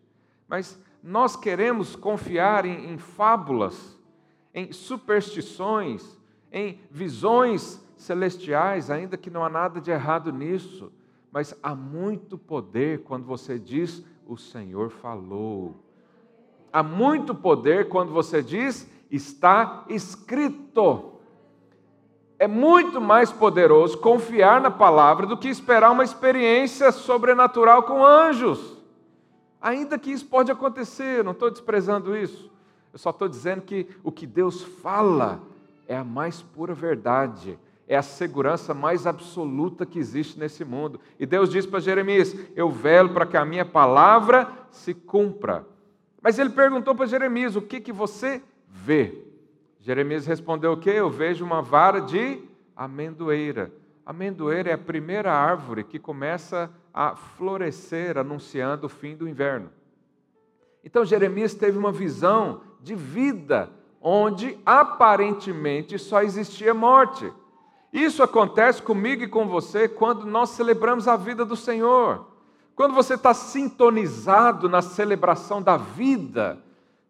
Mas 0.49 0.77
nós 1.01 1.37
queremos 1.37 1.95
confiar 1.95 2.65
em, 2.65 2.93
em 2.93 2.99
fábulas, 2.99 3.97
em 4.53 4.73
superstições, 4.73 6.19
em 6.51 6.81
visões 6.91 7.81
celestiais, 7.97 8.91
ainda 8.91 9.17
que 9.17 9.31
não 9.31 9.45
há 9.45 9.49
nada 9.49 9.81
de 9.81 9.93
errado 9.93 10.33
nisso. 10.33 10.93
Mas 11.31 11.57
há 11.63 11.77
muito 11.77 12.37
poder 12.37 13.05
quando 13.05 13.25
você 13.25 13.57
diz 13.57 14.05
o 14.33 14.39
Senhor 14.39 14.91
falou. 14.91 15.77
Há 16.73 16.83
muito 16.83 17.35
poder 17.35 17.89
quando 17.89 18.13
você 18.13 18.43
diz 18.43 18.89
está 19.11 19.85
escrito. 19.91 21.13
É 22.39 22.49
muito 22.49 22.99
mais 22.99 23.31
poderoso 23.31 23.99
confiar 23.99 24.61
na 24.61 24.71
palavra 24.71 25.27
do 25.27 25.37
que 25.37 25.49
esperar 25.49 25.91
uma 25.91 26.03
experiência 26.03 26.91
sobrenatural 26.91 27.83
com 27.83 28.05
anjos. 28.05 28.79
Ainda 29.61 29.99
que 29.99 30.11
isso 30.11 30.27
pode 30.27 30.51
acontecer, 30.51 31.23
não 31.23 31.33
estou 31.33 31.51
desprezando 31.51 32.17
isso. 32.17 32.51
Eu 32.91 32.99
só 32.99 33.11
estou 33.11 33.29
dizendo 33.29 33.61
que 33.63 33.87
o 34.03 34.11
que 34.11 34.27
Deus 34.27 34.63
fala 34.63 35.41
é 35.87 35.97
a 35.97 36.03
mais 36.03 36.41
pura 36.41 36.75
verdade 36.75 37.59
é 37.93 37.97
a 37.97 38.03
segurança 38.03 38.73
mais 38.73 39.07
absoluta 39.07 39.85
que 39.85 39.99
existe 39.99 40.39
nesse 40.39 40.65
mundo. 40.65 40.99
E 41.21 41.27
Deus 41.27 41.51
diz 41.51 41.67
para 41.67 41.79
Jeremias: 41.79 42.35
Eu 42.57 42.71
velo 42.71 43.11
para 43.11 43.27
que 43.27 43.37
a 43.37 43.45
minha 43.45 43.67
palavra 43.67 44.51
se 44.71 44.95
cumpra. 44.95 45.67
Mas 46.23 46.39
ele 46.39 46.49
perguntou 46.49 46.95
para 46.95 47.05
Jeremias: 47.05 47.55
O 47.55 47.61
que, 47.61 47.83
que 47.83 47.93
você 47.93 48.43
vê? 48.67 49.23
Jeremias 49.79 50.25
respondeu: 50.25 50.73
O 50.73 50.77
que? 50.79 50.89
Eu 50.89 51.11
vejo 51.11 51.45
uma 51.45 51.61
vara 51.61 52.01
de 52.01 52.43
amendoeira. 52.75 53.71
Amendoeira 54.07 54.71
é 54.71 54.73
a 54.73 54.79
primeira 54.79 55.31
árvore 55.31 55.85
que 55.85 55.99
começa 55.99 56.71
a 56.95 57.15
florescer, 57.15 58.17
anunciando 58.17 58.87
o 58.87 58.89
fim 58.91 59.15
do 59.15 59.29
inverno. 59.29 59.71
Então 60.83 61.05
Jeremias 61.05 61.53
teve 61.53 61.77
uma 61.77 61.93
visão 61.93 62.63
de 62.81 62.95
vida, 62.95 63.69
onde 64.01 64.59
aparentemente 64.65 65.99
só 65.99 66.23
existia 66.23 66.73
morte. 66.73 67.31
Isso 67.93 68.23
acontece 68.23 68.81
comigo 68.81 69.23
e 69.23 69.29
com 69.29 69.47
você 69.47 69.87
quando 69.87 70.25
nós 70.25 70.51
celebramos 70.51 71.07
a 71.07 71.17
vida 71.17 71.45
do 71.45 71.57
Senhor. 71.57 72.27
Quando 72.75 72.95
você 72.95 73.15
está 73.15 73.35
sintonizado 73.35 74.69
na 74.69 74.81
celebração 74.81 75.61
da 75.61 75.77
vida, 75.77 76.59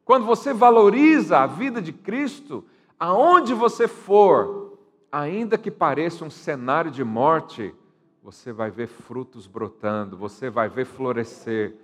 quando 0.04 0.26
você 0.26 0.52
valoriza 0.52 1.38
a 1.38 1.46
vida 1.46 1.80
de 1.80 1.92
Cristo, 1.92 2.64
aonde 2.98 3.54
você 3.54 3.86
for, 3.86 4.76
ainda 5.10 5.56
que 5.56 5.70
pareça 5.70 6.24
um 6.24 6.30
cenário 6.30 6.90
de 6.90 7.04
morte, 7.04 7.72
você 8.22 8.52
vai 8.52 8.70
ver 8.70 8.88
frutos 8.88 9.46
brotando, 9.46 10.16
você 10.16 10.50
vai 10.50 10.68
ver 10.68 10.84
florescer, 10.84 11.76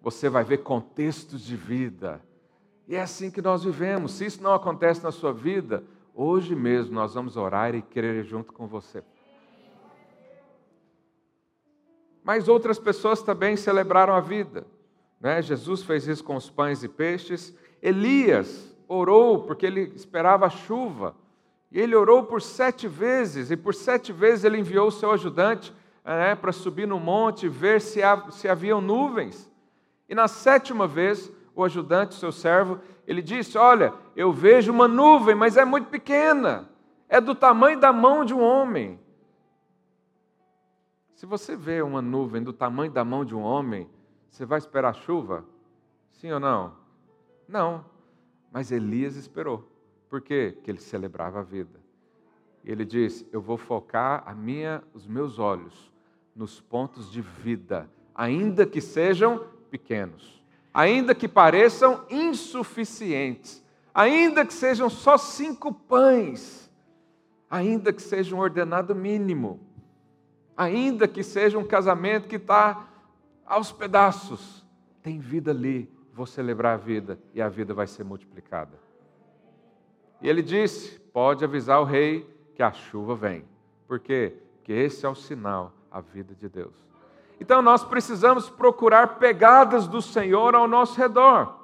você 0.00 0.28
vai 0.28 0.44
ver 0.44 0.58
contextos 0.58 1.42
de 1.42 1.56
vida. 1.56 2.22
E 2.86 2.94
é 2.94 3.02
assim 3.02 3.30
que 3.30 3.42
nós 3.42 3.64
vivemos. 3.64 4.12
Se 4.12 4.24
isso 4.24 4.42
não 4.42 4.54
acontece 4.54 5.02
na 5.02 5.10
sua 5.10 5.32
vida, 5.32 5.82
Hoje 6.20 6.52
mesmo 6.56 6.96
nós 6.96 7.14
vamos 7.14 7.36
orar 7.36 7.76
e 7.76 7.80
querer 7.80 8.24
junto 8.24 8.52
com 8.52 8.66
você. 8.66 9.04
Mas 12.24 12.48
outras 12.48 12.76
pessoas 12.76 13.22
também 13.22 13.56
celebraram 13.56 14.12
a 14.12 14.20
vida. 14.20 14.66
Né? 15.20 15.40
Jesus 15.40 15.84
fez 15.84 16.08
isso 16.08 16.24
com 16.24 16.34
os 16.34 16.50
pães 16.50 16.82
e 16.82 16.88
peixes. 16.88 17.54
Elias 17.80 18.76
orou 18.88 19.44
porque 19.44 19.64
ele 19.64 19.92
esperava 19.94 20.46
a 20.46 20.50
chuva. 20.50 21.14
E 21.70 21.78
ele 21.78 21.94
orou 21.94 22.24
por 22.24 22.42
sete 22.42 22.88
vezes, 22.88 23.52
e 23.52 23.56
por 23.56 23.72
sete 23.72 24.12
vezes 24.12 24.44
ele 24.44 24.58
enviou 24.58 24.88
o 24.88 24.92
seu 24.92 25.12
ajudante 25.12 25.72
né, 26.04 26.34
para 26.34 26.50
subir 26.50 26.88
no 26.88 26.98
monte 26.98 27.46
e 27.46 27.48
ver 27.48 27.80
se, 27.80 28.00
se 28.32 28.48
haviam 28.48 28.80
nuvens. 28.80 29.48
E 30.08 30.16
na 30.16 30.26
sétima 30.26 30.88
vez, 30.88 31.30
o 31.54 31.64
ajudante, 31.64 32.14
seu 32.14 32.30
servo, 32.30 32.80
ele 33.06 33.20
disse: 33.22 33.58
Olha, 33.58 33.92
eu 34.18 34.32
vejo 34.32 34.72
uma 34.72 34.88
nuvem, 34.88 35.36
mas 35.36 35.56
é 35.56 35.64
muito 35.64 35.88
pequena, 35.88 36.68
é 37.08 37.20
do 37.20 37.36
tamanho 37.36 37.78
da 37.78 37.92
mão 37.92 38.24
de 38.24 38.34
um 38.34 38.40
homem. 38.40 38.98
Se 41.14 41.24
você 41.24 41.54
vê 41.54 41.82
uma 41.82 42.02
nuvem 42.02 42.42
do 42.42 42.52
tamanho 42.52 42.90
da 42.90 43.04
mão 43.04 43.24
de 43.24 43.34
um 43.34 43.40
homem, 43.40 43.88
você 44.28 44.44
vai 44.44 44.58
esperar 44.58 44.94
chuva? 44.94 45.44
Sim 46.10 46.32
ou 46.32 46.40
não? 46.40 46.74
Não. 47.46 47.84
Mas 48.50 48.72
Elias 48.72 49.14
esperou. 49.14 49.70
Por 50.08 50.20
quê? 50.20 50.52
Porque 50.56 50.70
ele 50.70 50.80
celebrava 50.80 51.38
a 51.38 51.42
vida. 51.42 51.78
Ele 52.64 52.84
disse: 52.84 53.28
Eu 53.30 53.40
vou 53.40 53.56
focar 53.56 54.24
a 54.26 54.34
minha, 54.34 54.82
os 54.92 55.06
meus 55.06 55.38
olhos 55.38 55.92
nos 56.34 56.60
pontos 56.60 57.10
de 57.10 57.20
vida, 57.20 57.88
ainda 58.14 58.66
que 58.66 58.80
sejam 58.80 59.46
pequenos 59.70 60.38
ainda 60.78 61.12
que 61.12 61.26
pareçam 61.26 62.04
insuficientes, 62.08 63.64
ainda 63.98 64.46
que 64.46 64.54
sejam 64.54 64.88
só 64.88 65.18
cinco 65.18 65.74
pães, 65.74 66.70
ainda 67.50 67.92
que 67.92 68.00
seja 68.00 68.32
um 68.32 68.38
ordenado 68.38 68.94
mínimo, 68.94 69.58
ainda 70.56 71.08
que 71.08 71.24
seja 71.24 71.58
um 71.58 71.64
casamento 71.64 72.28
que 72.28 72.36
está 72.36 72.86
aos 73.44 73.72
pedaços, 73.72 74.64
tem 75.02 75.18
vida 75.18 75.50
ali, 75.50 75.90
vou 76.14 76.26
celebrar 76.26 76.74
a 76.74 76.76
vida 76.76 77.18
e 77.34 77.42
a 77.42 77.48
vida 77.48 77.74
vai 77.74 77.88
ser 77.88 78.04
multiplicada. 78.04 78.78
E 80.22 80.28
ele 80.28 80.42
disse: 80.42 81.00
pode 81.12 81.44
avisar 81.44 81.80
o 81.80 81.84
rei 81.84 82.24
que 82.54 82.62
a 82.62 82.70
chuva 82.70 83.16
vem. 83.16 83.44
Por 83.88 83.98
quê? 83.98 84.32
Porque 84.58 84.72
esse 84.72 85.04
é 85.04 85.08
o 85.08 85.14
sinal, 85.16 85.72
a 85.90 86.00
vida 86.00 86.36
de 86.36 86.48
Deus. 86.48 86.74
Então 87.40 87.60
nós 87.60 87.82
precisamos 87.82 88.48
procurar 88.48 89.18
pegadas 89.18 89.88
do 89.88 90.00
Senhor 90.00 90.54
ao 90.54 90.68
nosso 90.68 90.96
redor. 90.96 91.58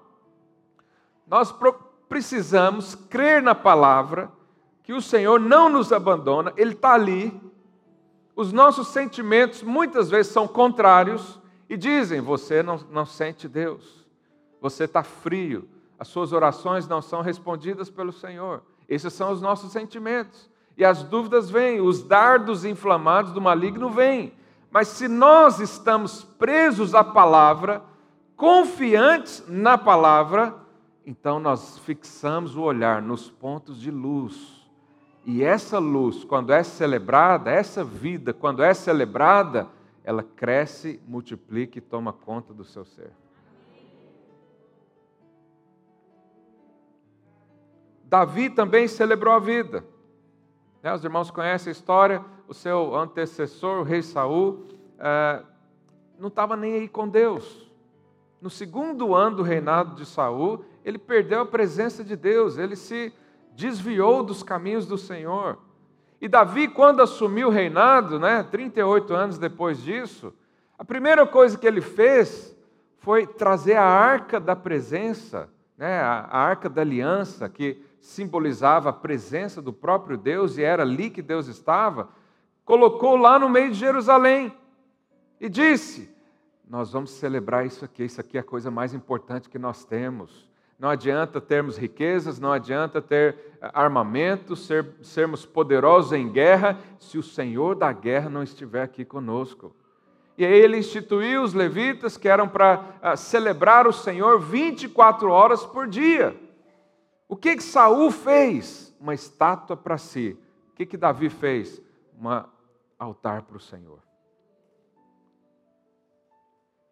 Nós 1.29 1.53
precisamos 2.15 2.95
crer 2.95 3.43
na 3.43 3.57
palavra, 3.57 4.31
que 4.85 4.93
o 4.93 5.03
Senhor 5.03 5.41
não 5.41 5.69
nos 5.69 5.93
abandona, 5.93 6.53
Ele 6.57 6.71
está 6.71 6.95
ali. 6.95 7.35
Os 8.37 8.53
nossos 8.53 8.87
sentimentos 8.87 9.65
muitas 9.65 10.11
vezes 10.11 10.31
são 10.31 10.47
contrários 10.47 11.41
e 11.69 11.77
dizem: 11.77 12.21
você 12.21 12.63
não, 12.63 12.79
não 12.89 13.05
sente 13.05 13.49
Deus, 13.49 14.07
você 14.61 14.85
está 14.85 15.03
frio, 15.03 15.69
as 15.99 16.07
suas 16.07 16.33
orações 16.33 16.87
não 16.87 17.03
são 17.03 17.21
respondidas 17.21 17.91
pelo 17.91 18.13
Senhor. 18.13 18.63
Esses 18.89 19.13
são 19.13 19.33
os 19.33 19.43
nossos 19.43 19.73
sentimentos. 19.73 20.49
E 20.77 20.85
as 20.85 21.03
dúvidas 21.03 21.51
vêm, 21.51 21.81
os 21.81 22.05
dardos 22.05 22.65
inflamados 22.65 23.33
do 23.33 23.41
maligno 23.41 23.91
vêm. 23.91 24.33
Mas 24.71 24.87
se 24.87 25.09
nós 25.09 25.59
estamos 25.59 26.23
presos 26.23 26.95
à 26.95 27.03
palavra, 27.03 27.83
confiantes 28.37 29.43
na 29.49 29.77
palavra, 29.77 30.63
então 31.07 31.39
nós 31.39 31.79
fixamos 31.79 32.57
o 32.57 32.63
olhar 32.63 33.03
nos 33.03 33.31
pontos 33.31 33.81
de 33.81 33.91
luz. 33.91 34.69
E 35.25 35.43
essa 35.43 35.79
luz, 35.79 36.25
quando 36.25 36.53
é 36.53 36.63
celebrada, 36.63 37.51
essa 37.51 37.83
vida, 37.83 38.33
quando 38.33 38.63
é 38.63 38.75
celebrada, 38.75 39.69
ela 40.03 40.23
cresce, 40.23 41.01
multiplica 41.07 41.79
e 41.79 41.81
toma 41.81 42.13
conta 42.13 42.53
do 42.53 42.65
seu 42.65 42.85
ser. 42.85 43.11
Davi 48.05 48.51
também 48.51 48.87
celebrou 48.87 49.35
a 49.35 49.39
vida. 49.39 49.85
Né, 50.83 50.93
os 50.93 51.03
irmãos 51.03 51.31
conhecem 51.31 51.71
a 51.71 51.73
história 51.73 52.25
o 52.47 52.55
seu 52.55 52.95
antecessor, 52.95 53.81
o 53.81 53.83
rei 53.83 54.03
Saul, 54.03 54.65
é, 54.99 55.43
não 56.19 56.29
estava 56.29 56.57
nem 56.57 56.75
aí 56.75 56.89
com 56.89 57.09
Deus. 57.09 57.71
No 58.41 58.51
segundo 58.51 59.15
ano 59.15 59.37
do 59.37 59.43
reinado 59.43 59.95
de 59.97 60.05
Saul, 60.05 60.65
ele 60.85 60.99
perdeu 60.99 61.41
a 61.41 61.47
presença 61.47 62.05
de 62.05 62.15
Deus, 62.15 62.59
ele 62.59 62.77
se 62.77 63.13
desviou 63.55 64.23
dos 64.23 64.43
caminhos 64.43 64.87
do 64.87 64.99
Senhor. 64.99 65.59
E 66.21 66.29
Davi, 66.29 66.69
quando 66.69 67.03
assumiu 67.03 67.49
o 67.49 67.51
reinado, 67.51 68.19
né, 68.19 68.43
38 68.43 69.15
anos 69.15 69.39
depois 69.39 69.83
disso, 69.83 70.33
a 70.79 70.85
primeira 70.85 71.27
coisa 71.27 71.57
que 71.57 71.67
ele 71.67 71.81
fez 71.81 72.55
foi 72.99 73.27
trazer 73.27 73.77
a 73.77 73.85
arca 73.85 74.41
da 74.41 74.57
presença, 74.57 75.49
né, 75.77 76.01
a 76.01 76.39
arca 76.39 76.69
da 76.69 76.81
aliança, 76.81 77.49
que 77.49 77.83
simbolizava 78.01 78.91
a 78.91 78.93
presença 78.93 79.63
do 79.63 79.73
próprio 79.73 80.17
Deus 80.17 80.59
e 80.59 80.63
era 80.63 80.83
ali 80.83 81.09
que 81.09 81.23
Deus 81.23 81.47
estava, 81.47 82.09
colocou 82.65 83.17
lá 83.17 83.39
no 83.39 83.49
meio 83.49 83.71
de 83.71 83.79
Jerusalém 83.79 84.55
e 85.41 85.49
disse: 85.49 86.15
Nós 86.69 86.93
vamos 86.93 87.11
celebrar 87.13 87.67
isso 87.67 87.85
aqui, 87.85 88.05
isso 88.05 88.21
aqui 88.21 88.37
é 88.37 88.41
a 88.41 88.45
coisa 88.45 88.71
mais 88.71 88.95
importante 88.95 89.49
que 89.49 89.59
nós 89.59 89.85
temos. 89.85 90.49
Não 90.79 90.89
adianta 90.89 91.41
termos 91.41 91.77
riquezas, 91.77 92.39
não 92.39 92.53
adianta 92.53 93.01
ter 93.01 93.57
eh, 93.61 93.71
armamento, 93.73 94.57
ser, 94.57 94.87
sermos 95.03 95.47
poderosos 95.47 96.13
em 96.13 96.29
guerra, 96.29 96.79
se 96.99 97.17
o 97.17 97.23
Senhor 97.23 97.77
da 97.77 97.93
guerra 97.93 98.29
não 98.29 98.43
estiver 98.43 98.83
aqui 98.83 99.05
conosco. 99.05 99.75
E 100.37 100.45
aí 100.45 100.53
ele 100.53 100.77
instituiu 100.77 101.43
os 101.43 101.55
levitas 101.55 102.17
que 102.17 102.29
eram 102.29 102.49
para 102.49 102.81
uh, 102.81 103.17
celebrar 103.17 103.87
o 103.87 103.93
Senhor 103.93 104.41
24 104.41 105.31
horas 105.31 105.65
por 105.65 105.87
dia. 105.87 106.37
O 107.29 107.37
que 107.37 107.55
que 107.55 107.63
Saul 107.63 108.11
fez? 108.11 108.93
Uma 109.01 109.15
estátua 109.15 109.77
para 109.77 109.97
si. 109.97 110.37
O 110.73 110.75
que 110.75 110.87
que 110.87 110.97
Davi 110.97 111.31
fez? 111.31 111.81
Um 112.19 112.29
altar 112.99 113.43
para 113.43 113.57
o 113.57 113.61
Senhor. 113.61 114.01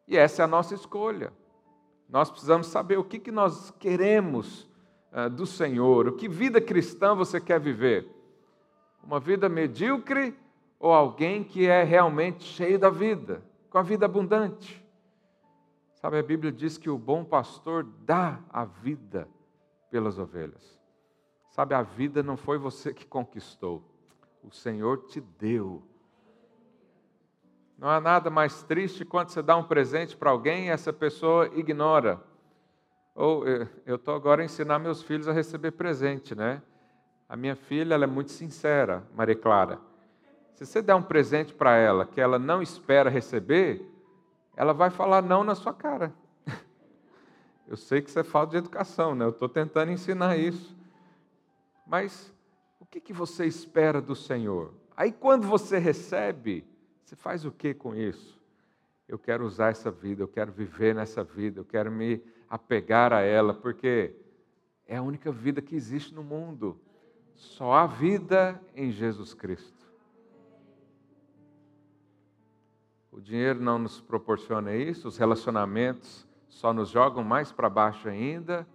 E 0.06 0.16
essa 0.16 0.42
é 0.42 0.44
a 0.44 0.48
nossa 0.48 0.74
escolha. 0.74 1.32
Nós 2.12 2.30
precisamos 2.30 2.66
saber 2.66 2.98
o 2.98 3.04
que, 3.04 3.18
que 3.18 3.32
nós 3.32 3.70
queremos 3.80 4.68
uh, 5.12 5.30
do 5.30 5.46
Senhor, 5.46 6.08
o 6.08 6.12
que 6.12 6.28
vida 6.28 6.60
cristã 6.60 7.14
você 7.14 7.40
quer 7.40 7.58
viver. 7.58 8.06
Uma 9.02 9.18
vida 9.18 9.48
medíocre 9.48 10.38
ou 10.78 10.92
alguém 10.92 11.42
que 11.42 11.66
é 11.66 11.82
realmente 11.82 12.44
cheio 12.44 12.78
da 12.78 12.90
vida, 12.90 13.42
com 13.70 13.78
a 13.78 13.82
vida 13.82 14.04
abundante? 14.04 14.84
Sabe, 15.94 16.18
a 16.18 16.22
Bíblia 16.22 16.52
diz 16.52 16.76
que 16.76 16.90
o 16.90 16.98
bom 16.98 17.24
pastor 17.24 17.84
dá 18.04 18.40
a 18.50 18.66
vida 18.66 19.26
pelas 19.90 20.18
ovelhas. 20.18 20.78
Sabe, 21.48 21.74
a 21.74 21.82
vida 21.82 22.22
não 22.22 22.36
foi 22.36 22.58
você 22.58 22.92
que 22.92 23.06
conquistou, 23.06 23.82
o 24.42 24.50
Senhor 24.50 25.06
te 25.06 25.18
deu. 25.20 25.82
Não 27.82 27.88
há 27.88 28.00
nada 28.00 28.30
mais 28.30 28.62
triste 28.62 29.04
quando 29.04 29.30
você 29.30 29.42
dá 29.42 29.56
um 29.56 29.64
presente 29.64 30.16
para 30.16 30.30
alguém 30.30 30.66
e 30.66 30.70
essa 30.70 30.92
pessoa 30.92 31.50
ignora. 31.52 32.22
Ou 33.12 33.44
eu 33.84 33.96
estou 33.96 34.14
agora 34.14 34.40
a 34.40 34.44
ensinar 34.44 34.78
meus 34.78 35.02
filhos 35.02 35.26
a 35.26 35.32
receber 35.32 35.72
presente, 35.72 36.32
né? 36.32 36.62
A 37.28 37.36
minha 37.36 37.56
filha 37.56 37.94
ela 37.94 38.04
é 38.04 38.06
muito 38.06 38.30
sincera, 38.30 39.02
Maria 39.16 39.34
Clara. 39.34 39.80
Se 40.54 40.64
você 40.64 40.80
der 40.80 40.94
um 40.94 41.02
presente 41.02 41.52
para 41.52 41.74
ela 41.76 42.06
que 42.06 42.20
ela 42.20 42.38
não 42.38 42.62
espera 42.62 43.10
receber, 43.10 43.84
ela 44.56 44.72
vai 44.72 44.88
falar 44.88 45.20
não 45.20 45.42
na 45.42 45.56
sua 45.56 45.74
cara. 45.74 46.14
Eu 47.66 47.76
sei 47.76 48.00
que 48.00 48.10
isso 48.10 48.18
é 48.20 48.22
falta 48.22 48.52
de 48.52 48.58
educação, 48.58 49.16
né? 49.16 49.24
Eu 49.24 49.30
estou 49.30 49.48
tentando 49.48 49.90
ensinar 49.90 50.36
isso. 50.36 50.76
Mas 51.84 52.32
o 52.78 52.86
que, 52.86 53.00
que 53.00 53.12
você 53.12 53.44
espera 53.44 54.00
do 54.00 54.14
Senhor? 54.14 54.72
Aí 54.96 55.10
quando 55.10 55.48
você 55.48 55.78
recebe, 55.78 56.70
você 57.04 57.16
faz 57.16 57.44
o 57.44 57.52
que 57.52 57.74
com 57.74 57.94
isso? 57.94 58.40
Eu 59.06 59.18
quero 59.18 59.44
usar 59.44 59.70
essa 59.70 59.90
vida, 59.90 60.22
eu 60.22 60.28
quero 60.28 60.52
viver 60.52 60.94
nessa 60.94 61.22
vida, 61.22 61.60
eu 61.60 61.64
quero 61.64 61.90
me 61.90 62.22
apegar 62.48 63.12
a 63.12 63.20
ela, 63.20 63.52
porque 63.52 64.14
é 64.86 64.96
a 64.96 65.02
única 65.02 65.30
vida 65.30 65.60
que 65.60 65.74
existe 65.74 66.14
no 66.14 66.22
mundo. 66.22 66.80
Só 67.34 67.72
há 67.72 67.86
vida 67.86 68.60
em 68.74 68.90
Jesus 68.90 69.34
Cristo. 69.34 69.90
O 73.10 73.20
dinheiro 73.20 73.60
não 73.60 73.78
nos 73.78 74.00
proporciona 74.00 74.74
isso, 74.74 75.08
os 75.08 75.18
relacionamentos 75.18 76.26
só 76.48 76.72
nos 76.72 76.88
jogam 76.88 77.22
mais 77.22 77.52
para 77.52 77.68
baixo 77.68 78.08
ainda. 78.08 78.66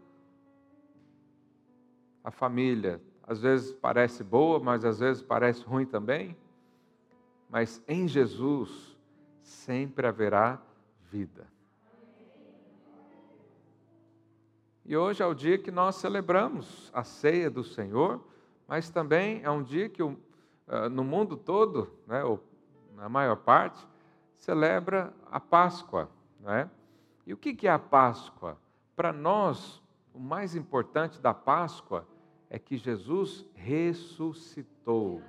A 2.24 2.29
família, 2.29 3.01
às 3.24 3.41
vezes 3.41 3.74
parece 3.74 4.24
boa, 4.24 4.60
mas 4.60 4.86
às 4.86 5.00
vezes 5.00 5.24
parece 5.24 5.63
ruim 5.63 5.85
também 5.85 6.37
mas 7.50 7.81
em 7.88 8.07
Jesus 8.07 8.98
sempre 9.42 10.07
haverá 10.07 10.62
vida. 11.10 11.48
E 14.86 14.96
hoje 14.96 15.22
é 15.22 15.25
o 15.25 15.33
dia 15.33 15.57
que 15.57 15.72
nós 15.72 15.96
celebramos 15.98 16.90
a 16.94 17.03
ceia 17.03 17.50
do 17.50 17.64
Senhor, 17.64 18.25
mas 18.68 18.90
também 18.90 19.42
é 19.44 19.51
um 19.51 19.62
dia 19.62 19.90
que 19.90 20.01
ah, 20.68 20.90
no 20.90 21.03
mundo 21.03 21.36
todo, 21.36 21.92
né, 22.05 22.24
ou 22.24 22.44
na 22.96 23.07
maior 23.07 23.38
parte, 23.38 23.86
celebra 24.36 25.14
a 25.31 25.40
Páscoa. 25.40 26.10
Né? 26.40 26.70
E 27.25 27.33
o 27.33 27.38
que 27.38 27.68
é 27.68 27.72
a 27.72 27.79
Páscoa? 27.79 28.57
Para 28.96 29.14
nós, 29.14 29.81
o 30.14 30.20
mais 30.20 30.55
importante 30.55 31.22
da 31.22 31.33
Páscoa 31.33 32.07
é 32.50 32.57
que 32.57 32.77
Jesus 32.77 33.46
ressuscitou 33.53 35.22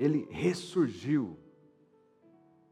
ele 0.00 0.26
ressurgiu. 0.30 1.38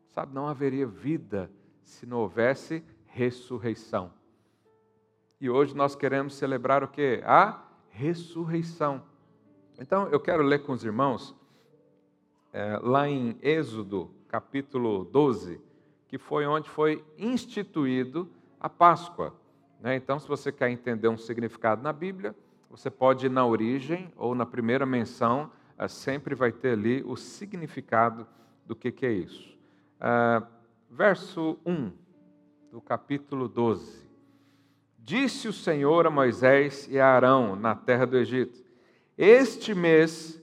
Sabe, 0.09 0.35
não 0.35 0.49
haveria 0.49 0.87
vida 0.87 1.51
se 1.85 2.07
não 2.07 2.21
houvesse 2.21 2.83
ressurreição. 3.05 4.11
E 5.39 5.51
hoje 5.51 5.77
nós 5.77 5.95
queremos 5.95 6.35
celebrar 6.35 6.83
o 6.83 6.89
que? 6.89 7.21
A 7.25 7.63
ressurreição. 7.91 9.03
Então 9.79 10.09
eu 10.09 10.19
quero 10.19 10.43
ler 10.43 10.65
com 10.65 10.73
os 10.73 10.83
irmãos, 10.83 11.37
é, 12.51 12.79
lá 12.83 13.07
em 13.07 13.39
Êxodo, 13.43 14.11
capítulo 14.27 15.05
12, 15.05 15.61
que 16.09 16.17
foi 16.17 16.47
onde 16.47 16.71
foi 16.71 17.05
instituído 17.19 18.31
a 18.59 18.71
Páscoa. 18.71 19.35
Né? 19.81 19.97
Então, 19.97 20.19
se 20.19 20.27
você 20.27 20.51
quer 20.51 20.71
entender 20.71 21.09
um 21.09 21.19
significado 21.19 21.83
na 21.83 21.93
Bíblia, 21.93 22.35
você 22.71 22.91
pode 22.91 23.27
ir 23.27 23.31
na 23.31 23.47
origem 23.47 24.11
ou 24.17 24.35
na 24.35 24.47
primeira 24.47 24.87
menção 24.87 25.53
sempre 25.87 26.35
vai 26.35 26.51
ter 26.51 26.73
ali 26.73 27.05
o 27.07 27.15
significado 27.15 28.27
do 28.67 28.75
que, 28.75 28.91
que 28.91 29.07
é 29.07 29.13
isso. 29.13 29.57
Uh, 30.01 30.45
verso 30.91 31.59
1 31.65 31.93
do 32.73 32.81
capítulo 32.81 33.49
12. 33.49 34.09
Disse 34.99 35.47
o 35.47 35.53
Senhor 35.53 36.07
a 36.07 36.11
Moisés 36.11 36.89
e 36.91 36.99
a 36.99 37.07
Arão 37.07 37.55
na 37.55 37.75
terra 37.75 38.07
do 38.07 38.17
Egito: 38.17 38.63
Este 39.17 39.75
mês 39.75 40.43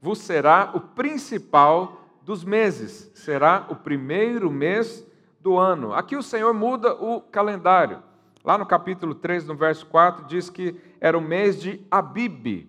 vos 0.00 0.18
será 0.18 0.72
o 0.74 0.80
principal 0.80 2.00
dos 2.22 2.44
meses, 2.44 3.10
será 3.14 3.66
o 3.68 3.76
primeiro 3.76 4.50
mês 4.50 5.06
do 5.40 5.58
ano. 5.58 5.92
Aqui 5.92 6.16
o 6.16 6.22
Senhor 6.22 6.54
muda 6.54 6.94
o 6.94 7.20
calendário. 7.20 8.02
Lá 8.44 8.56
no 8.56 8.66
capítulo 8.66 9.14
3, 9.14 9.46
no 9.46 9.54
verso 9.54 9.86
4, 9.86 10.26
diz 10.26 10.48
que 10.48 10.74
era 11.00 11.16
o 11.16 11.20
mês 11.20 11.60
de 11.60 11.80
Abib. 11.90 12.68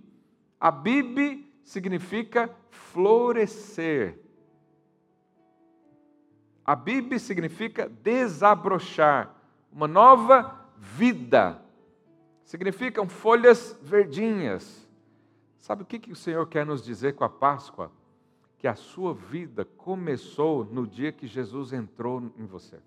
Abib 0.59 1.42
significa 1.63 2.49
florescer. 2.69 4.19
A 6.65 6.75
Bíblia 6.75 7.19
significa 7.19 7.89
desabrochar, 7.89 9.35
uma 9.71 9.87
nova 9.87 10.59
vida. 10.77 11.61
Significam 12.43 13.07
folhas 13.07 13.77
verdinhas. 13.81 14.87
Sabe 15.59 15.83
o 15.83 15.85
que, 15.85 15.99
que 15.99 16.11
o 16.11 16.15
Senhor 16.15 16.45
quer 16.47 16.65
nos 16.65 16.83
dizer 16.83 17.15
com 17.15 17.23
a 17.23 17.29
Páscoa? 17.29 17.91
Que 18.57 18.67
a 18.67 18.75
sua 18.75 19.13
vida 19.13 19.65
começou 19.65 20.63
no 20.63 20.85
dia 20.85 21.11
que 21.11 21.27
Jesus 21.27 21.73
entrou 21.73 22.31
em 22.37 22.45
você. 22.45 22.79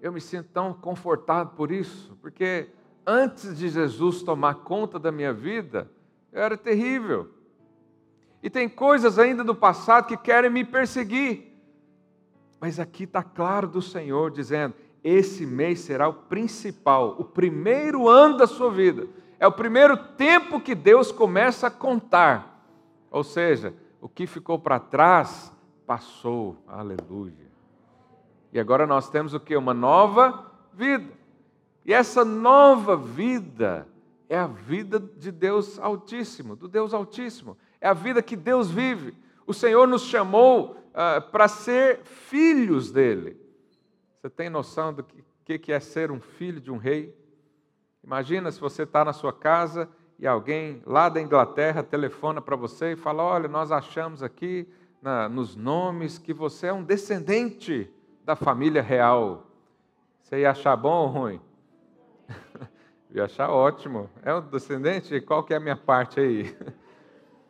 Eu 0.00 0.12
me 0.12 0.20
sinto 0.20 0.48
tão 0.52 0.74
confortado 0.74 1.50
por 1.56 1.70
isso, 1.70 2.16
porque 2.20 2.68
antes 3.06 3.56
de 3.56 3.68
Jesus 3.68 4.22
tomar 4.22 4.56
conta 4.56 4.98
da 4.98 5.12
minha 5.12 5.32
vida, 5.32 5.90
eu 6.32 6.42
era 6.42 6.56
terrível. 6.56 7.28
E 8.42 8.50
tem 8.50 8.68
coisas 8.68 9.18
ainda 9.18 9.44
do 9.44 9.54
passado 9.54 10.06
que 10.06 10.16
querem 10.16 10.50
me 10.50 10.64
perseguir. 10.64 11.52
Mas 12.60 12.80
aqui 12.80 13.04
está 13.04 13.22
claro 13.22 13.68
do 13.68 13.82
Senhor 13.82 14.30
dizendo: 14.30 14.74
esse 15.04 15.44
mês 15.44 15.80
será 15.80 16.08
o 16.08 16.14
principal, 16.14 17.16
o 17.18 17.24
primeiro 17.24 18.08
ano 18.08 18.36
da 18.36 18.46
sua 18.46 18.70
vida. 18.70 19.06
É 19.38 19.46
o 19.46 19.52
primeiro 19.52 19.96
tempo 19.96 20.60
que 20.60 20.74
Deus 20.74 21.10
começa 21.10 21.66
a 21.66 21.70
contar. 21.70 22.64
Ou 23.10 23.24
seja, 23.24 23.74
o 24.00 24.08
que 24.08 24.26
ficou 24.26 24.58
para 24.58 24.78
trás 24.78 25.52
passou. 25.86 26.56
Aleluia. 26.66 27.50
E 28.52 28.60
agora 28.60 28.86
nós 28.86 29.10
temos 29.10 29.34
o 29.34 29.40
que? 29.40 29.56
Uma 29.56 29.74
nova 29.74 30.52
vida. 30.72 31.12
E 31.84 31.92
essa 31.92 32.24
nova 32.24 32.96
vida 32.96 33.88
é 34.32 34.38
a 34.38 34.46
vida 34.46 34.98
de 34.98 35.30
Deus 35.30 35.78
Altíssimo, 35.78 36.56
do 36.56 36.66
Deus 36.66 36.94
Altíssimo. 36.94 37.54
É 37.78 37.86
a 37.86 37.92
vida 37.92 38.22
que 38.22 38.34
Deus 38.34 38.70
vive. 38.70 39.14
O 39.46 39.52
Senhor 39.52 39.86
nos 39.86 40.04
chamou 40.04 40.70
uh, 40.70 41.30
para 41.30 41.46
ser 41.48 42.00
filhos 42.02 42.90
dele. 42.90 43.38
Você 44.16 44.30
tem 44.30 44.48
noção 44.48 44.94
do 44.94 45.04
que, 45.44 45.58
que 45.58 45.70
é 45.70 45.78
ser 45.78 46.10
um 46.10 46.18
filho 46.18 46.62
de 46.62 46.70
um 46.70 46.78
rei? 46.78 47.14
Imagina 48.02 48.50
se 48.50 48.58
você 48.58 48.84
está 48.84 49.04
na 49.04 49.12
sua 49.12 49.34
casa 49.34 49.86
e 50.18 50.26
alguém 50.26 50.82
lá 50.86 51.10
da 51.10 51.20
Inglaterra 51.20 51.82
telefona 51.82 52.40
para 52.40 52.56
você 52.56 52.92
e 52.92 52.96
fala: 52.96 53.22
Olha, 53.22 53.48
nós 53.50 53.70
achamos 53.70 54.22
aqui 54.22 54.66
na, 55.02 55.28
nos 55.28 55.54
nomes 55.54 56.16
que 56.16 56.32
você 56.32 56.68
é 56.68 56.72
um 56.72 56.82
descendente 56.82 57.92
da 58.24 58.34
família 58.34 58.80
real. 58.80 59.46
Você 60.22 60.40
ia 60.40 60.52
achar 60.52 60.74
bom 60.74 61.02
ou 61.02 61.08
ruim? 61.08 61.40
Ia 63.12 63.24
achar 63.24 63.50
ótimo. 63.50 64.08
É 64.22 64.34
um 64.34 64.40
descendente? 64.40 65.20
Qual 65.20 65.44
que 65.44 65.52
é 65.52 65.56
a 65.56 65.60
minha 65.60 65.76
parte 65.76 66.18
aí? 66.18 66.56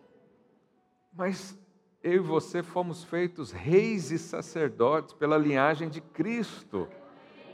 Mas 1.15 1.59
eu 2.03 2.15
e 2.15 2.19
você 2.19 2.63
fomos 2.63 3.05
feitos 3.05 3.53
reis 3.53 4.11
e 4.11 4.19
sacerdotes 4.19 5.15
pela 5.15 5.39
linhagem 5.39 5.89
de 5.89 6.01
Cristo. 6.01 6.89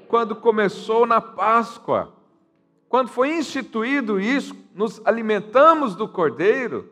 Quando 0.08 0.34
começou 0.34 1.04
na 1.04 1.20
Páscoa, 1.20 2.14
quando 2.88 3.08
foi 3.08 3.36
instituído 3.36 4.18
isso, 4.18 4.56
nos 4.74 5.04
alimentamos 5.04 5.94
do 5.94 6.08
Cordeiro, 6.08 6.90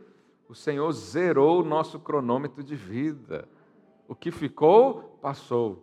o 0.49 0.55
Senhor 0.55 0.93
zerou 0.93 1.63
o 1.63 1.65
nosso 1.65 1.99
cronômetro 1.99 2.63
de 2.63 2.77
vida. 2.77 3.49
O 4.07 4.15
que 4.15 4.31
ficou, 4.31 5.19
passou. 5.23 5.83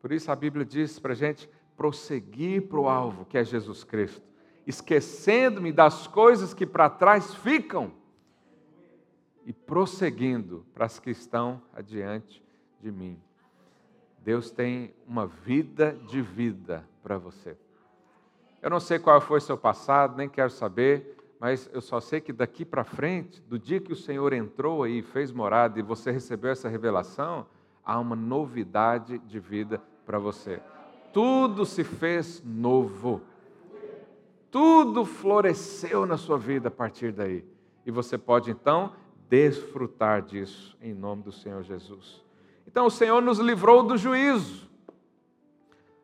Por 0.00 0.12
isso 0.12 0.30
a 0.30 0.36
Bíblia 0.36 0.64
diz 0.64 0.98
para 0.98 1.12
a 1.12 1.16
gente 1.16 1.48
prosseguir 1.76 2.68
para 2.68 2.80
o 2.80 2.88
alvo, 2.88 3.24
que 3.24 3.38
é 3.38 3.44
Jesus 3.44 3.82
Cristo, 3.82 4.28
esquecendo-me 4.68 5.72
das 5.72 6.06
coisas 6.06 6.52
que 6.52 6.66
para 6.66 6.90
trás 6.90 7.34
ficam 7.34 7.90
e 9.46 9.52
prosseguindo 9.52 10.66
para 10.74 10.84
as 10.84 10.98
que 10.98 11.08
estão 11.08 11.62
adiante 11.72 12.44
de 12.78 12.92
mim. 12.92 13.18
Deus 14.22 14.50
tem 14.50 14.94
uma 15.06 15.26
vida 15.26 15.98
de 16.06 16.20
vida 16.20 16.86
para 17.02 17.16
você. 17.16 17.56
Eu 18.60 18.68
não 18.68 18.78
sei 18.78 18.98
qual 18.98 19.18
foi 19.22 19.40
seu 19.40 19.56
passado, 19.56 20.18
nem 20.18 20.28
quero 20.28 20.50
saber, 20.50 21.16
mas 21.40 21.70
eu 21.72 21.80
só 21.80 21.98
sei 21.98 22.20
que 22.20 22.32
daqui 22.32 22.62
para 22.62 22.84
frente, 22.84 23.40
do 23.40 23.58
dia 23.58 23.80
que 23.80 23.92
o 23.92 23.96
Senhor 23.96 24.34
entrou 24.34 24.82
aí, 24.82 25.00
fez 25.00 25.32
morada 25.32 25.78
e 25.78 25.82
você 25.82 26.10
recebeu 26.10 26.50
essa 26.50 26.68
revelação, 26.68 27.46
há 27.82 27.98
uma 27.98 28.14
novidade 28.14 29.18
de 29.20 29.40
vida 29.40 29.80
para 30.04 30.18
você. 30.18 30.60
Tudo 31.10 31.64
se 31.64 31.82
fez 31.82 32.42
novo. 32.44 33.22
Tudo 34.50 35.04
floresceu 35.04 36.06
na 36.06 36.16
sua 36.16 36.38
vida 36.38 36.68
a 36.68 36.70
partir 36.70 37.12
daí. 37.12 37.44
E 37.84 37.90
você 37.90 38.16
pode 38.16 38.50
então 38.50 38.92
desfrutar 39.28 40.22
disso 40.22 40.76
em 40.80 40.94
nome 40.94 41.22
do 41.22 41.32
Senhor 41.32 41.62
Jesus. 41.62 42.22
Então 42.66 42.86
o 42.86 42.90
Senhor 42.90 43.20
nos 43.20 43.38
livrou 43.38 43.82
do 43.82 43.96
juízo. 43.96 44.68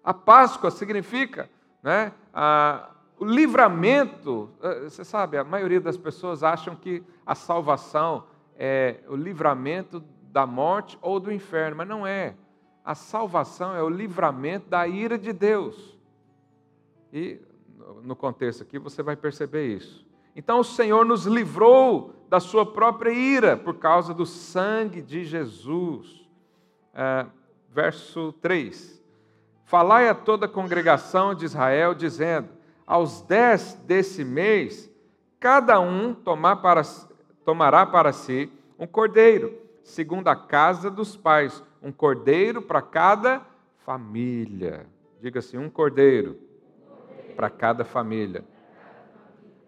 A 0.02 0.12
Páscoa 0.12 0.70
significa 0.70 1.48
né, 1.82 2.12
a, 2.32 2.90
o 3.18 3.24
livramento. 3.24 4.50
Eh, 4.62 4.84
você 4.84 5.04
sabe, 5.04 5.38
a 5.38 5.44
maioria 5.44 5.80
das 5.80 5.96
pessoas 5.96 6.42
acham 6.42 6.76
que 6.76 7.02
a 7.24 7.34
salvação 7.34 8.24
é 8.56 9.00
o 9.08 9.16
livramento 9.16 10.02
da 10.30 10.46
morte 10.46 10.98
ou 11.00 11.18
do 11.18 11.32
inferno, 11.32 11.76
mas 11.76 11.88
não 11.88 12.06
é. 12.06 12.34
A 12.84 12.94
salvação 12.94 13.74
é 13.74 13.82
o 13.82 13.88
livramento 13.88 14.68
da 14.68 14.86
ira 14.86 15.16
de 15.16 15.32
Deus. 15.32 15.98
E 17.10 17.40
no 18.02 18.14
contexto 18.14 18.62
aqui 18.62 18.78
você 18.78 19.02
vai 19.02 19.16
perceber 19.16 19.66
isso. 19.66 20.06
Então 20.36 20.60
o 20.60 20.64
Senhor 20.64 21.04
nos 21.04 21.26
livrou 21.26 22.14
da 22.28 22.40
sua 22.40 22.66
própria 22.66 23.10
ira 23.10 23.56
por 23.56 23.76
causa 23.76 24.12
do 24.12 24.26
sangue 24.26 25.00
de 25.00 25.24
Jesus. 25.24 26.28
É, 26.92 27.26
verso 27.70 28.32
3: 28.40 29.02
Falai 29.64 30.08
a 30.08 30.14
toda 30.14 30.46
a 30.46 30.48
congregação 30.48 31.34
de 31.34 31.44
Israel, 31.44 31.94
dizendo: 31.94 32.48
Aos 32.86 33.22
dez 33.22 33.74
desse 33.86 34.24
mês, 34.24 34.90
cada 35.38 35.80
um 35.80 36.14
para, 36.14 36.82
tomará 37.44 37.86
para 37.86 38.12
si 38.12 38.50
um 38.78 38.86
cordeiro, 38.86 39.56
segundo 39.82 40.28
a 40.28 40.36
casa 40.36 40.90
dos 40.90 41.16
pais, 41.16 41.62
um 41.82 41.92
cordeiro 41.92 42.60
para 42.60 42.82
cada 42.82 43.42
família. 43.78 44.86
Diga 45.20 45.38
assim: 45.38 45.58
um 45.58 45.70
cordeiro 45.70 46.38
para 47.34 47.50
cada 47.50 47.84
família. 47.84 48.44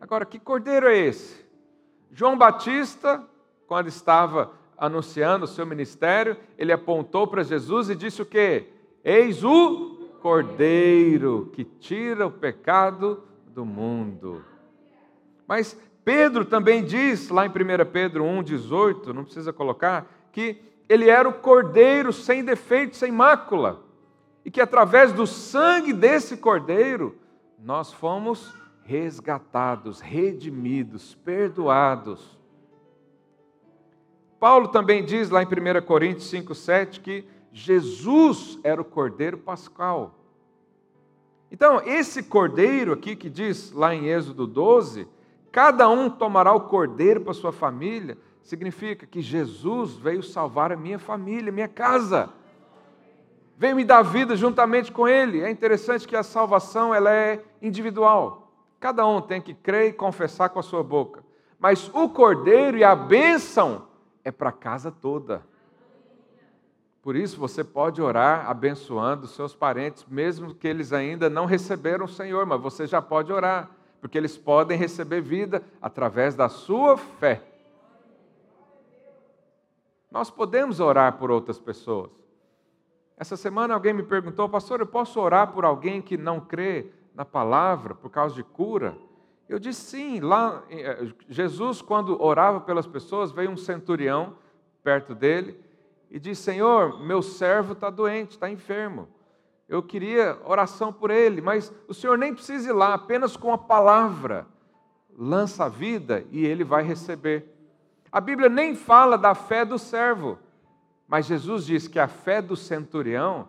Agora, 0.01 0.25
que 0.25 0.39
cordeiro 0.39 0.89
é 0.89 0.97
esse? 0.97 1.45
João 2.11 2.37
Batista, 2.37 3.23
quando 3.67 3.89
estava 3.89 4.53
anunciando 4.79 5.45
o 5.45 5.49
seu 5.49 5.67
ministério, 5.67 6.37
ele 6.57 6.73
apontou 6.73 7.27
para 7.27 7.43
Jesus 7.43 7.91
e 7.91 7.97
disse 7.97 8.23
o 8.23 8.27
quê? 8.27 8.69
Eis 9.03 9.43
o 9.43 9.97
Cordeiro 10.21 11.51
que 11.53 11.63
tira 11.65 12.27
o 12.27 12.31
pecado 12.31 13.23
do 13.47 13.65
mundo. 13.65 14.45
Mas 15.47 15.81
Pedro 16.05 16.45
também 16.45 16.85
diz, 16.85 17.29
lá 17.29 17.47
em 17.47 17.49
1 17.49 17.53
Pedro 17.93 18.25
1,18, 18.25 19.13
não 19.13 19.23
precisa 19.23 19.53
colocar, 19.53 20.07
que 20.33 20.61
ele 20.89 21.09
era 21.09 21.29
o 21.29 21.33
cordeiro 21.33 22.13
sem 22.13 22.45
defeito, 22.45 22.97
sem 22.97 23.13
mácula. 23.13 23.83
E 24.45 24.51
que 24.51 24.61
através 24.61 25.13
do 25.13 25.27
sangue 25.27 25.93
desse 25.93 26.37
cordeiro, 26.37 27.17
nós 27.59 27.93
fomos 27.93 28.55
resgatados, 28.85 30.01
redimidos, 30.01 31.15
perdoados. 31.17 32.39
Paulo 34.39 34.69
também 34.69 35.05
diz 35.05 35.31
lá 35.31 35.43
em 35.43 35.47
1 35.47 35.85
Coríntios 35.85 36.31
5,7 36.31 37.01
que 37.01 37.27
Jesus 37.53 38.59
era 38.63 38.81
o 38.81 38.85
cordeiro 38.85 39.39
pascal. 39.39 40.15
Então, 41.51 41.81
esse 41.85 42.23
cordeiro 42.23 42.93
aqui 42.93 43.17
que 43.17 43.31
diz 43.31 43.73
lá 43.73 43.95
em 43.95 44.07
Êxodo 44.07 44.47
12, 44.47 45.09
cada 45.51 45.89
um 45.89 46.11
tomará 46.11 46.53
o 46.53 46.63
cordeiro 46.63 47.23
para 47.23 47.33
sua 47.33 47.53
família, 47.53 48.19
significa 48.43 49.07
que 49.07 49.23
Jesus 49.23 49.97
veio 49.97 50.23
salvar 50.23 50.71
a 50.71 50.77
minha 50.77 50.99
família, 50.99 51.51
minha 51.51 51.69
casa. 51.69 52.29
Veio 53.59 53.75
me 53.75 53.85
dar 53.85 54.03
vida 54.03 54.37
juntamente 54.37 54.93
com 54.93 55.09
ele. 55.09 55.41
É 55.41 55.51
interessante 55.51 56.07
que 56.07 56.15
a 56.15 56.23
salvação 56.23 56.95
ela 56.95 57.11
é 57.11 57.43
individual. 57.63 58.53
Cada 58.79 59.07
um 59.07 59.21
tem 59.21 59.41
que 59.41 59.55
crer 59.55 59.89
e 59.89 59.93
confessar 59.93 60.51
com 60.51 60.59
a 60.59 60.63
sua 60.63 60.83
boca. 60.83 61.25
Mas 61.59 61.91
o 61.95 62.09
cordeiro 62.09 62.77
e 62.77 62.85
a 62.85 62.95
bênção 62.95 63.87
é 64.23 64.31
para 64.31 64.51
a 64.51 64.53
casa 64.53 64.93
toda. 64.93 65.43
Por 67.01 67.17
isso 67.17 67.39
você 67.39 67.65
pode 67.65 68.03
orar 68.03 68.51
abençoando 68.51 69.27
seus 69.27 69.55
parentes, 69.55 70.05
mesmo 70.07 70.55
que 70.55 70.69
eles 70.69 70.93
ainda 70.93 71.31
não 71.31 71.47
receberam 71.47 72.05
o 72.05 72.09
Senhor, 72.09 72.45
mas 72.45 72.61
você 72.61 72.87
já 72.87 73.01
pode 73.01 73.33
orar, 73.33 73.71
porque 74.01 74.19
eles 74.19 74.37
podem 74.37 74.77
receber 74.77 75.21
vida 75.23 75.63
através 75.81 76.35
da 76.35 76.49
sua 76.49 76.99
fé. 76.99 77.43
Nós 80.11 80.31
podemos 80.31 80.79
orar 80.81 81.17
por 81.17 81.31
outras 81.31 81.59
pessoas. 81.59 82.26
Essa 83.17 83.37
semana 83.37 83.73
alguém 83.73 83.95
me 83.95 84.03
perguntou, 84.03 84.49
pastor, 84.49 84.81
eu 84.81 84.87
posso 84.87 85.19
orar 85.19 85.53
por 85.53 85.65
alguém 85.65 86.03
que 86.03 86.17
não 86.17 86.39
crê 86.39 86.91
na 87.15 87.25
palavra 87.25 87.95
por 87.95 88.11
causa 88.11 88.35
de 88.35 88.45
cura? 88.45 88.97
Eu 89.49 89.59
disse 89.59 89.81
sim. 89.83 90.21
Lá, 90.21 90.63
eh, 90.69 91.09
Jesus, 91.29 91.81
quando 91.81 92.21
orava 92.23 92.61
pelas 92.61 92.87
pessoas, 92.87 93.33
veio 93.33 93.51
um 93.51 93.57
centurião 93.57 94.37
perto 94.83 95.15
dele 95.15 95.59
e 96.11 96.19
disse: 96.19 96.43
Senhor, 96.43 97.01
meu 97.01 97.23
servo 97.23 97.73
está 97.73 97.89
doente, 97.89 98.33
está 98.33 98.51
enfermo. 98.51 99.09
Eu 99.69 99.83
queria 99.83 100.39
oração 100.45 100.93
por 100.93 101.11
ele, 101.11 101.41
mas 101.41 101.73
o 101.89 101.95
Senhor 101.95 102.17
nem 102.17 102.35
precisa 102.35 102.69
ir 102.69 102.73
lá, 102.73 102.95
apenas 102.95 103.37
com 103.37 103.53
a 103.53 103.59
palavra 103.59 104.47
lança 105.19 105.65
a 105.65 105.69
vida 105.69 106.25
e 106.31 106.45
ele 106.45 106.63
vai 106.63 106.83
receber. 106.83 107.53
A 108.13 108.21
Bíblia 108.21 108.49
nem 108.49 108.75
fala 108.75 109.17
da 109.17 109.35
fé 109.35 109.65
do 109.65 109.79
servo, 109.79 110.39
mas 111.07 111.27
Jesus 111.27 111.65
diz 111.67 111.89
que 111.89 111.99
a 111.99 112.09
fé 112.09 112.43
do 112.43 112.57
centurião 112.57 113.49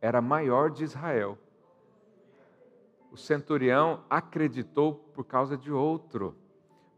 era 0.00 0.20
maior 0.20 0.70
de 0.70 0.84
Israel 0.84 1.38
o 3.10 3.16
centurião 3.16 4.00
acreditou 4.08 4.94
por 5.14 5.24
causa 5.24 5.56
de 5.56 5.72
outro. 5.72 6.36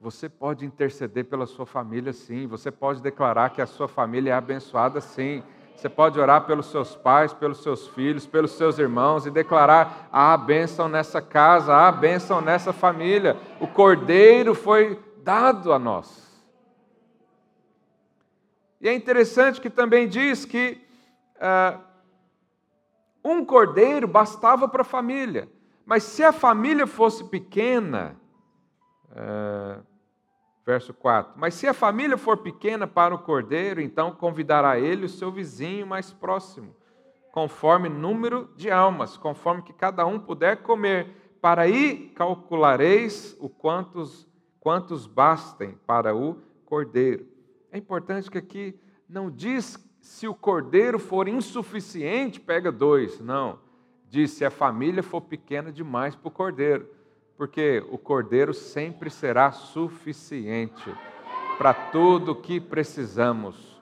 Você 0.00 0.28
pode 0.28 0.64
interceder 0.64 1.24
pela 1.26 1.46
sua 1.46 1.66
família, 1.66 2.12
sim. 2.12 2.46
Você 2.46 2.70
pode 2.70 3.02
declarar 3.02 3.50
que 3.50 3.62
a 3.62 3.66
sua 3.66 3.86
família 3.86 4.30
é 4.30 4.34
abençoada, 4.34 5.00
sim. 5.00 5.42
Você 5.76 5.88
pode 5.88 6.18
orar 6.18 6.46
pelos 6.46 6.66
seus 6.66 6.96
pais, 6.96 7.32
pelos 7.32 7.62
seus 7.62 7.86
filhos, 7.88 8.26
pelos 8.26 8.52
seus 8.52 8.78
irmãos 8.78 9.24
e 9.24 9.30
declarar: 9.30 10.08
há 10.10 10.36
bênção 10.36 10.88
nessa 10.88 11.22
casa, 11.22 11.74
há 11.74 11.92
bênção 11.92 12.40
nessa 12.40 12.72
família. 12.72 13.36
O 13.60 13.66
cordeiro 13.66 14.54
foi 14.54 14.98
dado 15.22 15.72
a 15.72 15.78
nós. 15.78 16.29
E 18.80 18.88
é 18.88 18.94
interessante 18.94 19.60
que 19.60 19.68
também 19.68 20.08
diz 20.08 20.44
que 20.44 20.80
uh, 21.36 21.78
um 23.22 23.44
cordeiro 23.44 24.08
bastava 24.08 24.66
para 24.66 24.82
a 24.82 24.84
família. 24.84 25.48
Mas 25.84 26.04
se 26.04 26.24
a 26.24 26.32
família 26.32 26.86
fosse 26.86 27.24
pequena, 27.24 28.16
uh, 29.10 29.84
verso 30.64 30.94
4: 30.94 31.34
Mas 31.36 31.54
se 31.54 31.66
a 31.66 31.74
família 31.74 32.16
for 32.16 32.38
pequena 32.38 32.86
para 32.86 33.14
o 33.14 33.18
cordeiro, 33.18 33.80
então 33.80 34.12
convidará 34.12 34.78
ele 34.78 35.04
o 35.04 35.08
seu 35.08 35.30
vizinho 35.30 35.86
mais 35.86 36.12
próximo, 36.12 36.74
conforme 37.32 37.88
número 37.88 38.48
de 38.56 38.70
almas, 38.70 39.16
conforme 39.16 39.62
que 39.62 39.72
cada 39.72 40.06
um 40.06 40.18
puder 40.18 40.62
comer. 40.62 41.16
Para 41.40 41.62
aí 41.62 42.12
calculareis 42.14 43.36
o 43.40 43.48
quantos, 43.48 44.28
quantos 44.58 45.06
bastem 45.06 45.78
para 45.86 46.14
o 46.14 46.38
cordeiro. 46.66 47.26
É 47.72 47.78
importante 47.78 48.30
que 48.30 48.38
aqui 48.38 48.78
não 49.08 49.30
diz 49.30 49.78
se 50.00 50.26
o 50.26 50.34
cordeiro 50.34 50.98
for 50.98 51.28
insuficiente, 51.28 52.40
pega 52.40 52.72
dois. 52.72 53.20
Não 53.20 53.58
diz: 54.10 54.32
se 54.32 54.44
a 54.44 54.50
família 54.50 55.02
for 55.02 55.20
pequena 55.20 55.72
demais 55.72 56.14
para 56.14 56.28
o 56.28 56.32
cordeiro, 56.32 56.86
porque 57.36 57.82
o 57.90 57.96
cordeiro 57.96 58.52
sempre 58.52 59.08
será 59.08 59.52
suficiente 59.52 60.92
para 61.56 61.72
tudo 61.72 62.32
o 62.32 62.34
que 62.34 62.60
precisamos. 62.60 63.80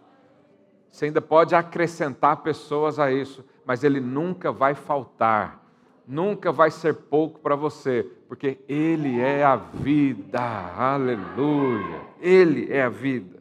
Você 0.90 1.06
ainda 1.06 1.20
pode 1.20 1.54
acrescentar 1.54 2.42
pessoas 2.42 2.98
a 2.98 3.10
isso, 3.10 3.44
mas 3.64 3.82
ele 3.82 4.00
nunca 4.00 4.52
vai 4.52 4.74
faltar. 4.74 5.64
nunca 6.06 6.50
vai 6.50 6.70
ser 6.70 6.94
pouco 6.94 7.38
para 7.38 7.54
você, 7.54 8.02
porque 8.26 8.58
Ele 8.66 9.20
é 9.20 9.44
a 9.44 9.56
vida, 9.56 10.40
aleluia, 10.40 12.00
Ele 12.18 12.72
é 12.72 12.82
a 12.82 12.88
vida. 12.88 13.37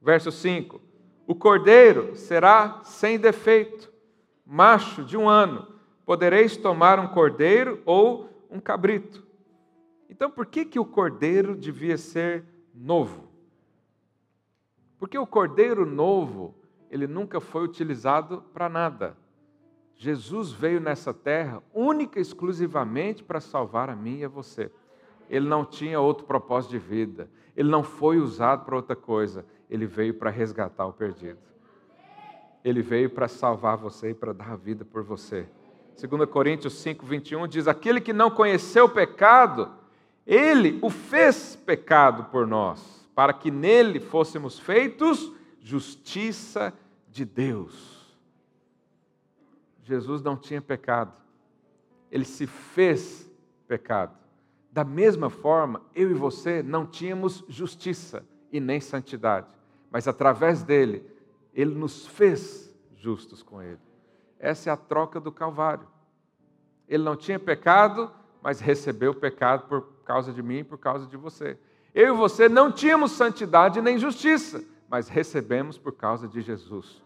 Verso 0.00 0.32
5: 0.32 0.80
O 1.26 1.34
cordeiro 1.34 2.16
será 2.16 2.80
sem 2.84 3.18
defeito, 3.18 3.92
macho 4.46 5.04
de 5.04 5.16
um 5.16 5.28
ano, 5.28 5.66
podereis 6.06 6.56
tomar 6.56 6.98
um 6.98 7.08
cordeiro 7.08 7.82
ou 7.84 8.28
um 8.50 8.58
cabrito. 8.58 9.26
Então, 10.08 10.30
por 10.30 10.46
que, 10.46 10.64
que 10.64 10.78
o 10.78 10.84
cordeiro 10.84 11.54
devia 11.54 11.96
ser 11.96 12.44
novo? 12.74 13.28
Porque 14.98 15.16
o 15.16 15.26
cordeiro 15.26 15.86
novo, 15.86 16.54
ele 16.90 17.06
nunca 17.06 17.40
foi 17.40 17.64
utilizado 17.64 18.42
para 18.52 18.68
nada. 18.68 19.16
Jesus 19.96 20.50
veio 20.50 20.80
nessa 20.80 21.14
terra 21.14 21.62
única 21.72 22.18
e 22.18 22.22
exclusivamente 22.22 23.22
para 23.22 23.40
salvar 23.40 23.88
a 23.88 23.96
mim 23.96 24.18
e 24.18 24.24
a 24.24 24.28
você. 24.28 24.70
Ele 25.28 25.48
não 25.48 25.64
tinha 25.64 26.00
outro 26.00 26.26
propósito 26.26 26.72
de 26.72 26.78
vida. 26.78 27.30
Ele 27.56 27.70
não 27.70 27.82
foi 27.82 28.18
usado 28.18 28.64
para 28.64 28.76
outra 28.76 28.96
coisa. 28.96 29.44
Ele 29.70 29.86
veio 29.86 30.12
para 30.14 30.28
resgatar 30.28 30.86
o 30.86 30.92
perdido. 30.92 31.38
Ele 32.62 32.82
veio 32.82 33.08
para 33.08 33.28
salvar 33.28 33.76
você 33.76 34.10
e 34.10 34.14
para 34.14 34.34
dar 34.34 34.52
a 34.52 34.56
vida 34.56 34.84
por 34.84 35.02
você. 35.02 35.48
2 35.98 36.28
Coríntios 36.28 36.74
5, 36.74 37.06
21 37.06 37.46
diz: 37.46 37.68
Aquele 37.68 38.00
que 38.00 38.12
não 38.12 38.30
conheceu 38.30 38.86
o 38.86 38.90
pecado, 38.90 39.70
ele 40.26 40.78
o 40.82 40.90
fez 40.90 41.56
pecado 41.56 42.24
por 42.24 42.46
nós, 42.46 43.08
para 43.14 43.32
que 43.32 43.50
nele 43.50 44.00
fôssemos 44.00 44.58
feitos 44.58 45.32
justiça 45.60 46.72
de 47.08 47.24
Deus. 47.24 48.00
Jesus 49.82 50.22
não 50.22 50.36
tinha 50.36 50.60
pecado, 50.60 51.12
ele 52.10 52.24
se 52.24 52.46
fez 52.46 53.30
pecado. 53.66 54.16
Da 54.72 54.84
mesma 54.84 55.28
forma, 55.28 55.82
eu 55.94 56.10
e 56.10 56.14
você 56.14 56.62
não 56.62 56.86
tínhamos 56.86 57.44
justiça 57.48 58.24
e 58.52 58.60
nem 58.60 58.80
santidade, 58.80 59.48
mas 59.90 60.06
através 60.06 60.62
dele, 60.62 61.04
ele 61.52 61.74
nos 61.74 62.06
fez 62.06 62.72
justos 62.96 63.42
com 63.42 63.60
ele. 63.60 63.80
Essa 64.38 64.70
é 64.70 64.72
a 64.72 64.76
troca 64.76 65.20
do 65.20 65.32
Calvário. 65.32 65.86
Ele 66.88 67.02
não 67.02 67.16
tinha 67.16 67.38
pecado, 67.38 68.10
mas 68.42 68.60
recebeu 68.60 69.12
o 69.12 69.14
pecado 69.14 69.68
por 69.68 69.82
causa 70.04 70.32
de 70.32 70.42
mim 70.42 70.58
e 70.58 70.64
por 70.64 70.78
causa 70.78 71.06
de 71.06 71.16
você. 71.16 71.58
Eu 71.94 72.14
e 72.14 72.16
você 72.16 72.48
não 72.48 72.70
tínhamos 72.70 73.12
santidade 73.12 73.80
nem 73.80 73.98
justiça, 73.98 74.64
mas 74.88 75.08
recebemos 75.08 75.76
por 75.76 75.92
causa 75.92 76.28
de 76.28 76.40
Jesus. 76.40 77.02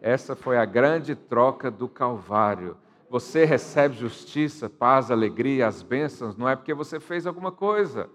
Essa 0.00 0.36
foi 0.36 0.58
a 0.58 0.64
grande 0.64 1.14
troca 1.14 1.70
do 1.70 1.88
Calvário. 1.88 2.76
Você 3.08 3.44
recebe 3.44 3.96
justiça, 3.96 4.68
paz, 4.68 5.10
alegria, 5.10 5.66
as 5.66 5.82
bênçãos, 5.82 6.36
não 6.36 6.48
é 6.48 6.56
porque 6.56 6.74
você 6.74 6.98
fez 6.98 7.26
alguma 7.26 7.52
coisa, 7.52 8.10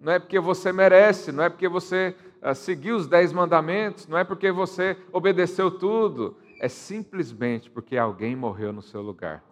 não 0.00 0.12
é 0.12 0.18
porque 0.18 0.38
você 0.38 0.72
merece, 0.72 1.32
não 1.32 1.44
é 1.44 1.48
porque 1.48 1.68
você 1.68 2.14
seguiu 2.54 2.96
os 2.96 3.06
dez 3.06 3.32
mandamentos, 3.32 4.06
não 4.06 4.16
é 4.16 4.24
porque 4.24 4.52
você 4.52 4.96
obedeceu 5.12 5.70
tudo, 5.70 6.36
é 6.60 6.68
simplesmente 6.68 7.70
porque 7.70 7.96
alguém 7.96 8.36
morreu 8.36 8.72
no 8.72 8.82
seu 8.82 9.02
lugar. 9.02 9.42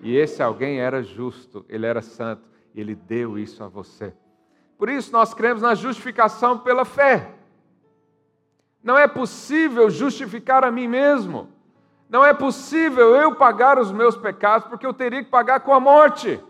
E 0.00 0.16
esse 0.16 0.42
alguém 0.42 0.80
era 0.80 1.02
justo, 1.02 1.64
ele 1.68 1.86
era 1.86 2.02
santo, 2.02 2.42
e 2.74 2.80
ele 2.80 2.94
deu 2.94 3.38
isso 3.38 3.62
a 3.62 3.68
você. 3.68 4.12
Por 4.76 4.88
isso 4.88 5.12
nós 5.12 5.32
cremos 5.32 5.62
na 5.62 5.74
justificação 5.74 6.58
pela 6.58 6.84
fé. 6.84 7.34
Não 8.82 8.98
é 8.98 9.06
possível 9.06 9.88
justificar 9.88 10.64
a 10.64 10.70
mim 10.70 10.88
mesmo. 10.88 11.48
Não 12.08 12.24
é 12.24 12.34
possível 12.34 13.14
eu 13.14 13.34
pagar 13.34 13.78
os 13.78 13.92
meus 13.92 14.16
pecados, 14.16 14.66
porque 14.68 14.84
eu 14.84 14.92
teria 14.92 15.22
que 15.22 15.30
pagar 15.30 15.60
com 15.60 15.72
a 15.72 15.80
morte. 15.80 16.42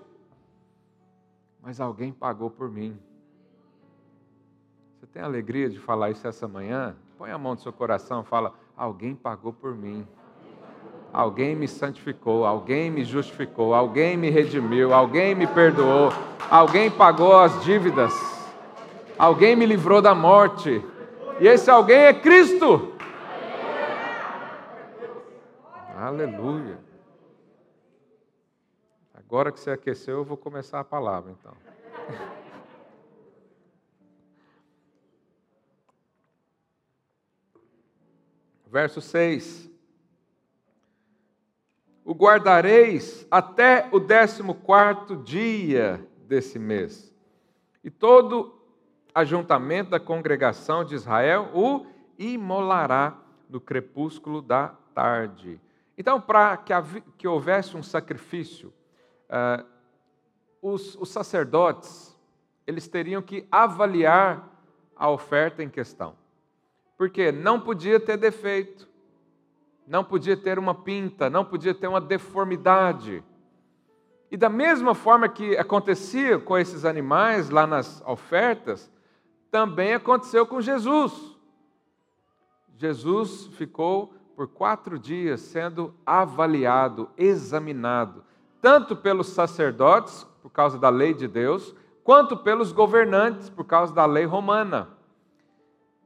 Mas 1.61 1.81
alguém 1.81 2.11
pagou 2.11 2.51
por 2.51 2.71
mim. 2.71 2.99
Tem 5.13 5.23
alegria 5.23 5.69
de 5.69 5.79
falar 5.79 6.11
isso 6.11 6.27
essa 6.27 6.49
manhã? 6.49 6.97
Põe 7.19 7.31
a 7.31 7.37
mão 7.37 7.53
no 7.53 7.61
seu 7.61 7.73
coração 7.73 8.23
e 8.23 8.25
fala: 8.25 8.55
Alguém 8.75 9.15
pagou 9.15 9.53
por 9.53 9.75
mim. 9.75 10.07
Alguém 11.13 11.55
me 11.55 11.69
santificou, 11.69 12.47
alguém 12.47 12.91
me 12.91 13.05
justificou, 13.05 13.75
alguém 13.75 14.17
me 14.17 14.31
redimiu, 14.31 14.95
alguém 14.95 15.35
me 15.35 15.47
perdoou, 15.47 16.11
alguém 16.51 16.91
pagou 16.91 17.39
as 17.39 17.63
dívidas, 17.63 18.15
alguém 19.19 19.55
me 19.55 19.67
livrou 19.67 20.01
da 20.01 20.15
morte. 20.15 20.83
E 21.39 21.47
esse 21.47 21.71
alguém 21.71 21.99
é 21.99 22.15
Cristo. 22.15 22.95
Aleluia. 25.95 26.79
Agora 29.15 29.53
que 29.53 29.61
você 29.61 29.71
aqueceu, 29.71 30.19
eu 30.19 30.25
vou 30.25 30.39
começar 30.39 30.81
a 30.81 30.85
palavra 30.85 31.31
então. 31.31 31.53
Verso 38.73 39.03
6 39.03 39.71
o 42.05 42.15
guardareis 42.15 43.27
até 43.31 43.89
o 43.93 44.01
décimo 44.01 44.55
quarto 44.55 45.17
dia 45.17 46.05
desse 46.27 46.59
mês. 46.59 47.15
E 47.85 47.91
todo 47.91 48.59
ajuntamento 49.15 49.91
da 49.91 50.01
congregação 50.01 50.85
de 50.85 50.95
Israel 50.95 51.51
o 51.55 51.87
imolará 52.19 53.19
no 53.49 53.61
crepúsculo 53.61 54.43
da 54.43 54.75
tarde. 54.95 55.61
Então, 55.97 56.21
para 56.21 56.57
que, 56.57 56.73
que, 57.19 57.29
houvesse 57.29 57.77
um 57.77 57.83
sacrifício, 57.83 58.73
uh, 59.29 59.65
os, 60.61 60.97
os 60.97 61.11
sacerdotes 61.11 62.19
eles 62.67 62.89
teriam 62.89 63.21
que 63.21 63.47
avaliar 63.51 64.49
a 64.97 65.11
oferta 65.11 65.63
em 65.63 65.69
questão, 65.69 66.17
porque 67.03 67.33
não 67.33 67.59
podia 67.59 67.99
ter 67.99 68.17
defeito, 68.17 68.89
não 69.85 70.05
podia 70.05 70.37
ter 70.37 70.57
uma 70.57 70.73
pinta, 70.73 71.29
não 71.29 71.45
podia 71.45 71.75
ter 71.75 71.89
uma 71.89 72.01
deformidade. 72.01 73.25
E 74.31 74.37
da 74.37 74.49
mesma 74.49 74.95
forma 74.95 75.29
que 75.29 75.57
acontecia 75.57 76.39
com 76.39 76.57
esses 76.57 76.85
animais 76.85 77.51
lá 77.51 77.67
nas 77.67 78.01
ofertas, 78.07 78.89
também 79.51 79.95
aconteceu 79.95 80.47
com 80.47 80.61
Jesus. 80.61 81.37
Jesus 82.77 83.49
ficou 83.57 84.15
por 84.37 84.47
quatro 84.47 84.97
dias 84.97 85.41
sendo 85.41 85.93
avaliado, 86.07 87.11
examinado, 87.19 88.23
tanto 88.61 88.95
pelos 88.95 89.27
sacerdotes, 89.27 90.25
por 90.41 90.51
causa 90.51 90.79
da 90.79 90.89
lei 90.89 91.13
de 91.13 91.27
Deus, 91.27 91.75
quanto 92.05 92.37
pelos 92.37 92.71
governantes, 92.71 93.51
por 93.51 93.65
causa 93.65 93.93
da 93.93 94.07
lei 94.07 94.25
romana. 94.25 95.02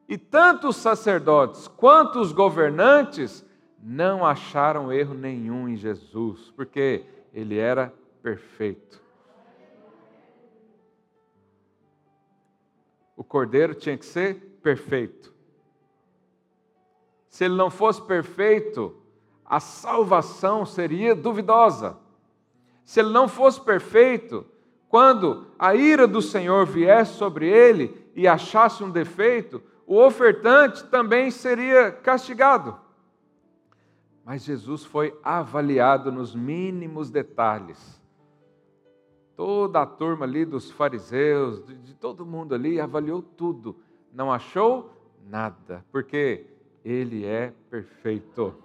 E 0.09 0.17
tanto 0.17 0.69
os 0.69 0.77
sacerdotes 0.77 1.67
quanto 1.67 2.21
os 2.21 2.33
governantes 2.33 3.45
não 3.83 4.25
acharam 4.25 4.93
erro 4.93 5.15
nenhum 5.15 5.69
em 5.69 5.77
Jesus, 5.77 6.53
porque 6.57 7.05
ele 7.33 7.59
era 7.59 7.93
perfeito. 8.23 9.01
O 13.17 13.25
cordeiro 13.25 13.75
tinha 13.75 13.97
que 13.97 14.05
ser 14.05 14.59
perfeito. 14.63 15.35
Se 17.29 17.45
ele 17.45 17.55
não 17.55 17.71
fosse 17.71 18.01
perfeito, 18.03 18.97
a 19.45 19.61
salvação 19.61 20.65
seria 20.67 21.15
duvidosa. 21.15 21.97
Se 22.85 23.01
ele 23.01 23.11
não 23.11 23.27
fosse 23.27 23.61
perfeito, 23.61 24.47
quando 24.89 25.47
a 25.59 25.75
ira 25.75 26.07
do 26.07 26.23
Senhor 26.23 26.65
viesse 26.67 27.15
sobre 27.15 27.49
ele 27.49 28.11
e 28.15 28.27
achasse 28.27 28.83
um 28.83 28.91
defeito, 28.91 29.63
o 29.87 30.05
ofertante 30.05 30.85
também 30.85 31.31
seria 31.31 31.93
castigado. 31.93 32.77
Mas 34.25 34.45
Jesus 34.45 34.85
foi 34.85 35.17
avaliado 35.23 36.11
nos 36.11 36.35
mínimos 36.35 37.09
detalhes. 37.09 38.03
Toda 39.37 39.83
a 39.83 39.87
turma 39.87 40.25
ali 40.25 40.45
dos 40.45 40.71
fariseus, 40.73 41.65
de, 41.85 41.95
todo 41.95 42.27
mundo 42.27 42.55
ali, 42.55 42.81
avaliou 42.81 43.23
tudo. 43.23 43.77
Não 44.13 44.33
achou 44.33 44.91
nada, 45.29 45.85
porque 45.93 46.47
ele 46.85 47.25
é 47.25 47.53
perfeito. 47.71 48.57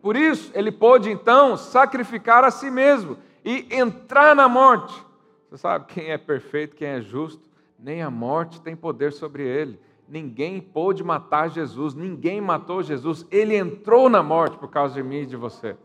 Por 0.00 0.16
isso, 0.16 0.50
ele 0.54 0.72
pôde 0.72 1.10
então 1.10 1.58
sacrificar 1.58 2.42
a 2.42 2.50
si 2.50 2.70
mesmo 2.70 3.18
e 3.44 3.66
entrar 3.70 4.34
na 4.34 4.48
morte. 4.48 5.04
Você 5.50 5.58
sabe 5.58 5.86
quem 5.86 6.10
é 6.10 6.16
perfeito, 6.16 6.74
quem 6.74 6.88
é 6.88 7.02
justo? 7.02 7.50
Nem 7.78 8.00
a 8.00 8.10
morte 8.10 8.62
tem 8.62 8.74
poder 8.74 9.12
sobre 9.12 9.42
ele 9.42 9.78
ninguém 10.10 10.60
pôde 10.60 11.04
matar 11.04 11.48
Jesus, 11.48 11.94
ninguém 11.94 12.40
matou 12.40 12.82
Jesus, 12.82 13.24
ele 13.30 13.56
entrou 13.56 14.08
na 14.08 14.22
morte 14.22 14.58
por 14.58 14.68
causa 14.68 14.94
de 14.94 15.02
mim 15.02 15.20
e 15.20 15.26
de 15.26 15.36
você. 15.36 15.76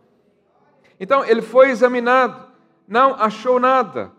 Então, 1.00 1.24
ele 1.24 1.42
foi 1.42 1.70
examinado, 1.70 2.48
não 2.88 3.14
achou 3.14 3.60
nada. 3.60 4.12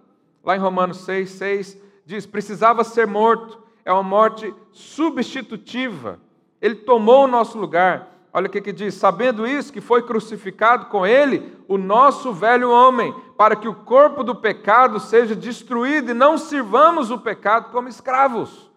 Lá 0.45 0.55
em 0.55 0.61
Romanos 0.61 0.99
6, 0.99 1.31
6 1.31 1.83
diz: 2.05 2.25
precisava 2.25 2.85
ser 2.85 3.07
morto, 3.07 3.59
é 3.85 3.93
uma 3.93 4.03
morte 4.03 4.55
substitutiva. 4.71 6.21
Ele 6.61 6.77
tomou 6.77 7.25
o 7.25 7.29
nosso 7.29 7.59
lugar. 7.59 8.13
Olha 8.33 8.47
o 8.47 8.51
que, 8.51 8.61
que 8.61 8.73
diz: 8.73 8.95
sabendo 8.95 9.47
isso, 9.47 9.73
que 9.73 9.81
foi 9.81 10.03
crucificado 10.03 10.87
com 10.87 11.05
ele 11.05 11.57
o 11.67 11.77
nosso 11.77 12.33
velho 12.33 12.71
homem, 12.71 13.13
para 13.37 13.57
que 13.57 13.67
o 13.67 13.75
corpo 13.75 14.23
do 14.23 14.37
pecado 14.37 15.01
seja 15.01 15.35
destruído 15.35 16.11
e 16.11 16.15
não 16.15 16.39
sirvamos 16.39 17.11
o 17.11 17.19
pecado 17.19 17.73
como 17.73 17.89
escravos. 17.89 18.71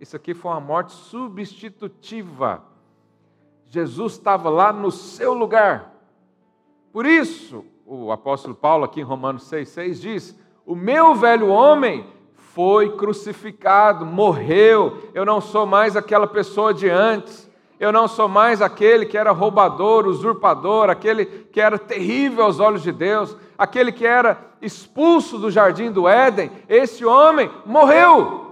Isso 0.00 0.14
aqui 0.14 0.34
foi 0.34 0.50
uma 0.50 0.60
morte 0.60 0.92
substitutiva. 0.92 2.62
Jesus 3.66 4.12
estava 4.12 4.48
lá 4.50 4.72
no 4.72 4.90
seu 4.90 5.32
lugar. 5.32 5.94
Por 6.92 7.06
isso, 7.06 7.64
o 7.84 8.12
apóstolo 8.12 8.54
Paulo, 8.54 8.84
aqui 8.84 9.00
em 9.00 9.04
Romanos 9.04 9.50
6,6, 9.50 10.00
diz: 10.00 10.38
O 10.64 10.74
meu 10.74 11.14
velho 11.14 11.48
homem 11.48 12.06
foi 12.34 12.96
crucificado, 12.96 14.06
morreu, 14.06 15.10
eu 15.12 15.24
não 15.24 15.40
sou 15.40 15.66
mais 15.66 15.96
aquela 15.96 16.26
pessoa 16.26 16.72
de 16.72 16.88
antes. 16.88 17.46
Eu 17.78 17.92
não 17.92 18.08
sou 18.08 18.26
mais 18.26 18.62
aquele 18.62 19.04
que 19.04 19.18
era 19.18 19.30
roubador, 19.32 20.06
usurpador, 20.06 20.88
aquele 20.88 21.26
que 21.26 21.60
era 21.60 21.78
terrível 21.78 22.44
aos 22.44 22.58
olhos 22.58 22.82
de 22.82 22.90
Deus, 22.90 23.36
aquele 23.58 23.92
que 23.92 24.06
era 24.06 24.38
expulso 24.62 25.38
do 25.38 25.50
jardim 25.50 25.92
do 25.92 26.08
Éden. 26.08 26.50
Esse 26.68 27.04
homem 27.04 27.50
morreu. 27.66 28.45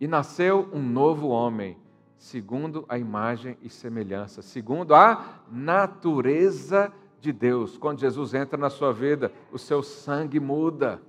E 0.00 0.06
nasceu 0.06 0.68
um 0.72 0.80
novo 0.80 1.28
homem, 1.28 1.76
segundo 2.16 2.84
a 2.88 2.98
imagem 2.98 3.56
e 3.62 3.68
semelhança, 3.68 4.42
segundo 4.42 4.94
a 4.94 5.42
natureza 5.50 6.92
de 7.20 7.32
Deus. 7.32 7.76
Quando 7.76 8.00
Jesus 8.00 8.34
entra 8.34 8.56
na 8.56 8.70
sua 8.70 8.92
vida, 8.92 9.32
o 9.52 9.58
seu 9.58 9.82
sangue 9.82 10.38
muda. 10.38 11.00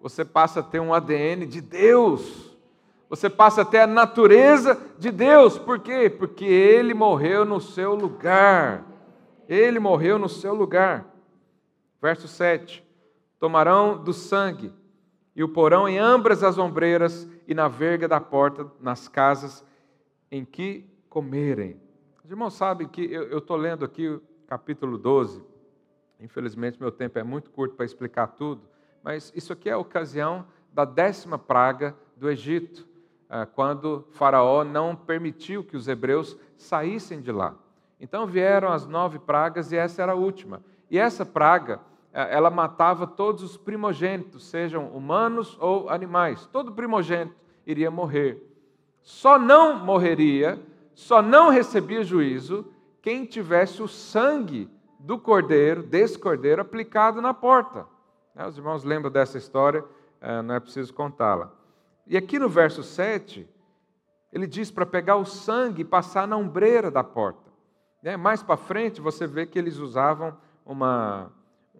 Você 0.00 0.24
passa 0.24 0.60
a 0.60 0.62
ter 0.62 0.80
um 0.80 0.92
ADN 0.92 1.46
de 1.46 1.60
Deus. 1.60 2.56
Você 3.08 3.30
passa 3.30 3.62
até 3.62 3.82
a 3.82 3.86
natureza 3.86 4.78
de 4.98 5.10
Deus. 5.10 5.58
Por 5.58 5.78
quê? 5.78 6.10
Porque 6.10 6.44
ele 6.44 6.92
morreu 6.92 7.44
no 7.44 7.60
seu 7.60 7.94
lugar. 7.94 8.84
Ele 9.48 9.78
morreu 9.78 10.18
no 10.18 10.28
seu 10.28 10.54
lugar. 10.54 11.06
Verso 12.02 12.26
7: 12.26 12.84
Tomarão 13.38 14.02
do 14.02 14.12
sangue 14.12 14.72
e 15.34 15.44
o 15.44 15.48
porão 15.48 15.88
em 15.88 15.98
ambas 15.98 16.42
as 16.42 16.58
ombreiras 16.58 17.28
e 17.46 17.54
na 17.54 17.68
verga 17.68 18.08
da 18.08 18.20
porta, 18.20 18.70
nas 18.80 19.08
casas 19.08 19.64
em 20.30 20.44
que 20.44 20.84
comerem. 21.08 21.80
Os 22.24 22.30
irmãos 22.30 22.54
sabem 22.54 22.88
que 22.88 23.02
eu 23.02 23.38
estou 23.38 23.56
lendo 23.56 23.84
aqui 23.84 24.08
o 24.08 24.22
capítulo 24.46 24.98
12. 24.98 25.44
Infelizmente, 26.20 26.80
meu 26.80 26.90
tempo 26.90 27.18
é 27.18 27.22
muito 27.22 27.50
curto 27.50 27.74
para 27.74 27.84
explicar 27.84 28.28
tudo, 28.28 28.62
mas 29.02 29.32
isso 29.34 29.52
aqui 29.52 29.68
é 29.68 29.72
a 29.72 29.78
ocasião 29.78 30.46
da 30.72 30.84
décima 30.84 31.38
praga 31.38 31.96
do 32.16 32.28
Egito. 32.28 32.86
Ah, 33.28 33.46
quando 33.46 34.06
Faraó 34.12 34.64
não 34.64 34.94
permitiu 34.94 35.64
que 35.64 35.76
os 35.76 35.88
hebreus 35.88 36.38
saíssem 36.56 37.20
de 37.20 37.32
lá. 37.32 37.56
Então 38.00 38.26
vieram 38.26 38.72
as 38.72 38.86
nove 38.86 39.18
pragas 39.18 39.72
e 39.72 39.76
essa 39.76 40.02
era 40.02 40.12
a 40.12 40.16
última. 40.16 40.62
E 40.90 40.98
essa 40.98 41.24
praga, 41.24 41.80
ela 42.16 42.48
matava 42.48 43.06
todos 43.06 43.42
os 43.42 43.56
primogênitos, 43.58 44.46
sejam 44.46 44.88
humanos 44.88 45.56
ou 45.60 45.90
animais. 45.90 46.46
Todo 46.46 46.72
primogênito 46.72 47.36
iria 47.66 47.90
morrer. 47.90 48.42
Só 49.02 49.38
não 49.38 49.78
morreria, 49.78 50.58
só 50.94 51.20
não 51.20 51.50
recebia 51.50 52.02
juízo 52.02 52.72
quem 53.02 53.26
tivesse 53.26 53.82
o 53.82 53.88
sangue 53.88 54.70
do 54.98 55.18
cordeiro, 55.18 55.82
desse 55.82 56.18
cordeiro, 56.18 56.62
aplicado 56.62 57.20
na 57.20 57.34
porta. 57.34 57.86
Né, 58.34 58.46
os 58.46 58.56
irmãos 58.56 58.82
lembram 58.82 59.10
dessa 59.10 59.36
história, 59.36 59.84
ah, 60.20 60.42
não 60.42 60.54
é 60.54 60.60
preciso 60.60 60.94
contá-la. 60.94 61.52
E 62.06 62.16
aqui 62.16 62.38
no 62.38 62.48
verso 62.48 62.82
7, 62.82 63.46
ele 64.32 64.46
diz 64.46 64.70
para 64.70 64.86
pegar 64.86 65.16
o 65.16 65.24
sangue 65.26 65.82
e 65.82 65.84
passar 65.84 66.26
na 66.26 66.36
ombreira 66.36 66.90
da 66.90 67.04
porta. 67.04 67.46
Mais 68.18 68.42
para 68.42 68.56
frente, 68.56 69.00
você 69.00 69.26
vê 69.26 69.44
que 69.44 69.58
eles 69.58 69.78
usavam 69.78 70.36
uma, 70.64 71.30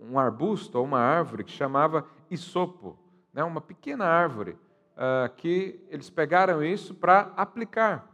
um 0.03 0.19
arbusto 0.19 0.79
ou 0.79 0.85
uma 0.85 1.01
árvore 1.01 1.45
que 1.45 1.51
chamava 1.51 2.07
isopo, 2.31 2.99
né? 3.33 3.43
uma 3.45 3.61
pequena 3.61 4.05
árvore, 4.05 4.53
uh, 4.97 5.35
que 5.37 5.81
eles 5.89 6.11
pegaram 6.11 6.63
isso 6.63 6.95
para 6.95 7.33
aplicar. 7.37 8.11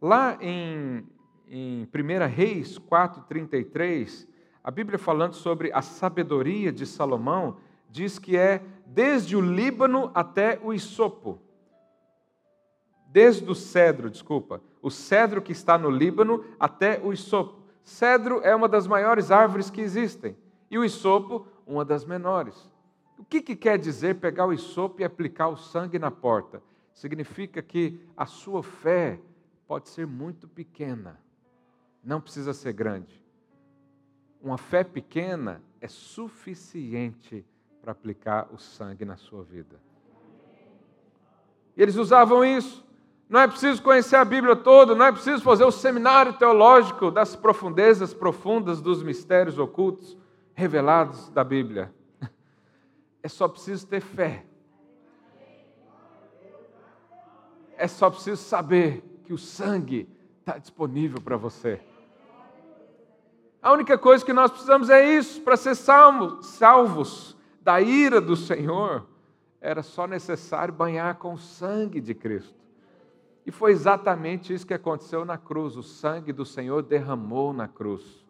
Lá 0.00 0.36
em, 0.40 1.06
em 1.48 1.82
1 1.84 2.26
Reis 2.28 2.78
4,33, 2.78 4.28
a 4.62 4.70
Bíblia 4.70 4.98
falando 4.98 5.34
sobre 5.34 5.72
a 5.72 5.82
sabedoria 5.82 6.72
de 6.72 6.86
Salomão, 6.86 7.58
diz 7.88 8.18
que 8.18 8.36
é 8.36 8.62
desde 8.84 9.36
o 9.36 9.40
Líbano 9.40 10.10
até 10.14 10.58
o 10.62 10.72
Isopo. 10.72 11.40
Desde 13.08 13.48
o 13.48 13.54
cedro, 13.54 14.10
desculpa, 14.10 14.60
o 14.82 14.90
cedro 14.90 15.40
que 15.40 15.52
está 15.52 15.78
no 15.78 15.88
Líbano 15.88 16.44
até 16.60 17.00
o 17.02 17.12
Isopo. 17.12 17.62
Cedro 17.82 18.40
é 18.42 18.54
uma 18.54 18.68
das 18.68 18.86
maiores 18.86 19.30
árvores 19.30 19.70
que 19.70 19.80
existem 19.80 20.36
e 20.70 20.78
o 20.78 20.84
Isopo, 20.84 21.46
uma 21.66 21.84
das 21.84 22.04
menores. 22.04 22.70
O 23.18 23.24
que, 23.24 23.40
que 23.40 23.56
quer 23.56 23.78
dizer 23.78 24.16
pegar 24.16 24.46
o 24.46 24.52
Isopo 24.52 25.00
e 25.00 25.04
aplicar 25.04 25.48
o 25.48 25.56
sangue 25.56 25.98
na 25.98 26.10
porta? 26.10 26.62
Significa 26.92 27.62
que 27.62 28.00
a 28.16 28.26
sua 28.26 28.62
fé 28.62 29.20
pode 29.66 29.88
ser 29.88 30.06
muito 30.06 30.46
pequena, 30.48 31.20
não 32.02 32.20
precisa 32.20 32.52
ser 32.52 32.72
grande. 32.72 33.22
Uma 34.40 34.58
fé 34.58 34.84
pequena 34.84 35.62
é 35.80 35.88
suficiente 35.88 37.44
para 37.80 37.92
aplicar 37.92 38.48
o 38.52 38.58
sangue 38.58 39.04
na 39.04 39.16
sua 39.16 39.42
vida. 39.42 39.80
E 41.76 41.82
eles 41.82 41.96
usavam 41.96 42.44
isso. 42.44 42.84
Não 43.28 43.40
é 43.40 43.48
preciso 43.48 43.82
conhecer 43.82 44.16
a 44.16 44.24
Bíblia 44.24 44.54
toda, 44.54 44.94
não 44.94 45.04
é 45.04 45.10
preciso 45.10 45.42
fazer 45.42 45.64
o 45.64 45.72
seminário 45.72 46.34
teológico 46.34 47.10
das 47.10 47.34
profundezas 47.34 48.14
profundas 48.14 48.80
dos 48.80 49.02
mistérios 49.02 49.58
ocultos 49.58 50.16
revelados 50.56 51.28
da 51.28 51.44
Bíblia. 51.44 51.94
É 53.22 53.28
só 53.28 53.46
preciso 53.46 53.86
ter 53.86 54.00
fé. 54.00 54.46
É 57.76 57.86
só 57.86 58.08
preciso 58.08 58.42
saber 58.42 59.20
que 59.24 59.34
o 59.34 59.38
sangue 59.38 60.08
está 60.40 60.56
disponível 60.56 61.20
para 61.20 61.36
você. 61.36 61.80
A 63.60 63.70
única 63.70 63.98
coisa 63.98 64.24
que 64.24 64.32
nós 64.32 64.50
precisamos 64.50 64.88
é 64.88 65.04
isso, 65.04 65.42
para 65.42 65.56
ser 65.56 65.74
salvos, 65.74 66.46
salvos 66.46 67.36
da 67.60 67.80
ira 67.80 68.20
do 68.20 68.36
Senhor, 68.36 69.06
era 69.60 69.82
só 69.82 70.06
necessário 70.06 70.72
banhar 70.72 71.16
com 71.16 71.34
o 71.34 71.38
sangue 71.38 72.00
de 72.00 72.14
Cristo. 72.14 72.54
E 73.44 73.50
foi 73.50 73.72
exatamente 73.72 74.54
isso 74.54 74.66
que 74.66 74.72
aconteceu 74.72 75.24
na 75.24 75.36
cruz. 75.36 75.76
O 75.76 75.82
sangue 75.82 76.32
do 76.32 76.46
Senhor 76.46 76.82
derramou 76.82 77.52
na 77.52 77.68
cruz 77.68 78.24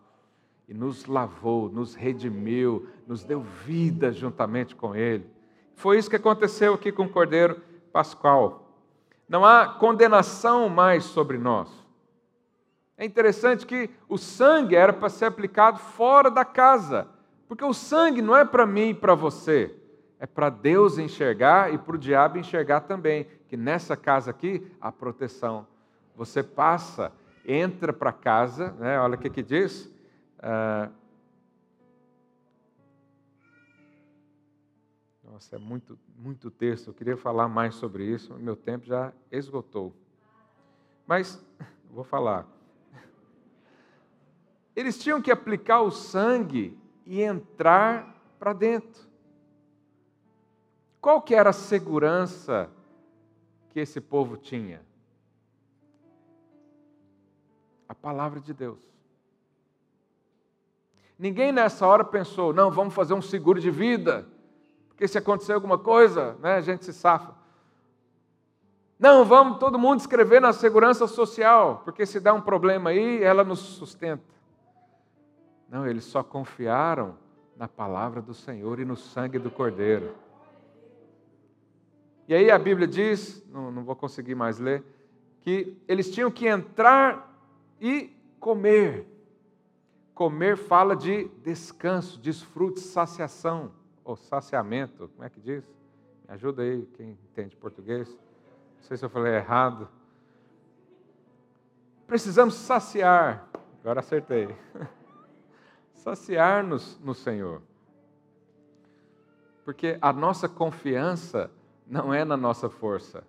e 0.69 0.75
nos 0.75 1.07
lavou, 1.07 1.69
nos 1.71 1.95
redimiu, 1.95 2.89
nos 3.07 3.25
deu 3.25 3.41
vida 3.41 4.13
juntamente 4.13 4.75
com 4.75 4.95
Ele. 4.95 5.27
Foi 5.75 5.99
isso 5.99 6.11
que 6.11 6.17
aconteceu 6.17 6.75
aqui 6.75 6.91
com 6.91 7.05
o 7.05 7.09
Cordeiro 7.09 7.61
Pascual. 7.93 8.73
Não 9.29 9.45
há 9.45 9.67
condenação 9.67 10.69
mais 10.69 11.05
sobre 11.05 11.39
nós. 11.39 11.71
É 12.97 13.05
interessante 13.05 13.67
que 13.67 13.91
o 14.09 14.17
sangue 14.17 14.75
era 14.75 14.93
para 14.93 15.09
ser 15.09 15.27
aplicado 15.27 15.79
fora 15.79 16.31
da 16.31 16.45
casa 16.45 17.09
porque 17.49 17.65
o 17.65 17.73
sangue 17.73 18.21
não 18.21 18.37
é 18.37 18.45
para 18.45 18.67
mim 18.67 18.91
e 18.91 18.95
para 18.95 19.15
você, 19.15 19.75
é 20.19 20.27
para 20.27 20.51
Deus 20.51 20.99
enxergar 20.99 21.73
e 21.73 21.79
para 21.79 21.95
o 21.95 21.99
diabo 21.99 22.39
enxergar 22.39 22.81
também, 22.81 23.27
que 23.49 23.57
nessa 23.57 23.97
casa 23.97 24.31
aqui 24.31 24.67
há 24.81 24.91
proteção. 24.91 25.67
Você 26.17 26.43
passa, 26.43 27.13
entra 27.47 27.93
para 27.93 28.13
casa, 28.13 28.73
né? 28.79 28.99
olha 28.99 29.15
o 29.15 29.19
que, 29.19 29.31
que 29.31 29.43
diz. 29.43 29.93
Ah, 30.49 30.89
nossa, 35.25 35.57
é 35.57 35.59
muito, 35.59 35.99
muito 36.17 36.53
texto, 36.53 36.87
eu 36.87 36.95
queria 36.95 37.17
falar 37.17 37.49
mais 37.49 37.75
sobre 37.75 38.05
isso, 38.05 38.33
meu 38.35 38.55
tempo 38.55 38.87
já 38.87 39.13
esgotou. 39.29 39.93
Mas, 41.05 41.45
vou 41.91 42.05
falar. 42.05 42.47
Eles 44.77 45.03
tinham 45.03 45.21
que 45.21 45.33
aplicar 45.33 45.81
o 45.81 45.91
sangue 45.91 46.79
e 47.05 47.23
entrar 47.23 48.15
para 48.39 48.53
dentro. 48.53 49.03
Qual 51.01 51.21
que 51.21 51.35
era 51.35 51.51
a 51.51 51.53
segurança 51.53 52.71
que 53.71 53.81
esse 53.81 54.01
povo 54.01 54.37
tinha? 54.37 54.81
A 57.89 57.95
palavra 57.97 58.41
de 58.41 58.55
Deus. 58.55 58.96
Ninguém 61.19 61.51
nessa 61.51 61.87
hora 61.87 62.05
pensou, 62.05 62.53
não, 62.53 62.71
vamos 62.71 62.95
fazer 62.95 63.15
um 63.15 63.23
seguro 63.23 63.59
de 63.61 63.71
vida, 63.71 64.27
porque 64.89 65.09
se 65.09 65.17
acontecer 65.17 65.53
alguma 65.53 65.79
coisa, 65.79 66.37
né, 66.43 66.57
a 66.57 66.61
gente 66.61 66.85
se 66.85 66.93
safa. 66.93 67.35
Não, 68.99 69.25
vamos 69.25 69.59
todo 69.59 69.79
mundo 69.79 70.01
escrever 70.01 70.41
na 70.41 70.53
segurança 70.53 71.07
social, 71.07 71.83
porque 71.85 72.07
se 72.07 72.19
dá 72.19 72.33
um 72.33 72.41
problema 72.41 72.91
aí, 72.91 73.23
ela 73.23 73.45
nos 73.45 73.59
sustenta. 73.59 74.25
Não, 75.69 75.87
eles 75.87 76.05
só 76.05 76.23
confiaram 76.23 77.17
na 77.57 77.67
palavra 77.67 78.23
do 78.23 78.35
Senhor 78.35 78.79
e 78.79 78.85
no 78.85 78.97
sangue 78.97 79.39
do 79.39 79.51
Cordeiro. 79.51 80.15
E 82.29 82.35
aí 82.35 82.51
a 82.51 82.59
Bíblia 82.59 82.87
diz, 82.87 83.45
não, 83.51 83.71
não 83.71 83.85
vou 83.85 83.97
conseguir 83.97 84.35
mais 84.35 84.59
ler, 84.59 84.85
que 85.41 85.77
eles 85.87 86.11
tinham 86.11 86.31
que 86.31 86.47
entrar 86.47 87.33
e 87.81 88.13
comer. 88.41 89.07
Comer 90.17 90.57
fala 90.57 90.97
de 90.97 91.29
descanso, 91.43 92.19
desfrute, 92.19 92.81
saciação, 92.81 93.71
ou 94.03 94.17
saciamento, 94.17 95.09
como 95.09 95.23
é 95.23 95.29
que 95.29 95.39
diz? 95.39 95.63
Me 96.27 96.33
ajuda 96.33 96.63
aí, 96.63 96.87
quem 96.95 97.11
entende 97.11 97.55
português. 97.55 98.09
Não 98.09 98.83
sei 98.83 98.97
se 98.97 99.05
eu 99.05 99.11
falei 99.11 99.35
errado. 99.35 99.87
Precisamos 102.07 102.55
saciar, 102.55 103.47
agora 103.79 104.01
acertei. 104.01 104.57
Saciar-nos 105.93 106.99
no 107.01 107.13
Senhor. 107.13 107.61
Porque 109.67 109.99
a 110.01 110.15
nossa 110.15 110.49
confiança 110.49 111.51
não 111.87 112.15
é 112.15 112.25
na 112.25 112.39
nossa 112.39 112.71
força. 112.71 113.23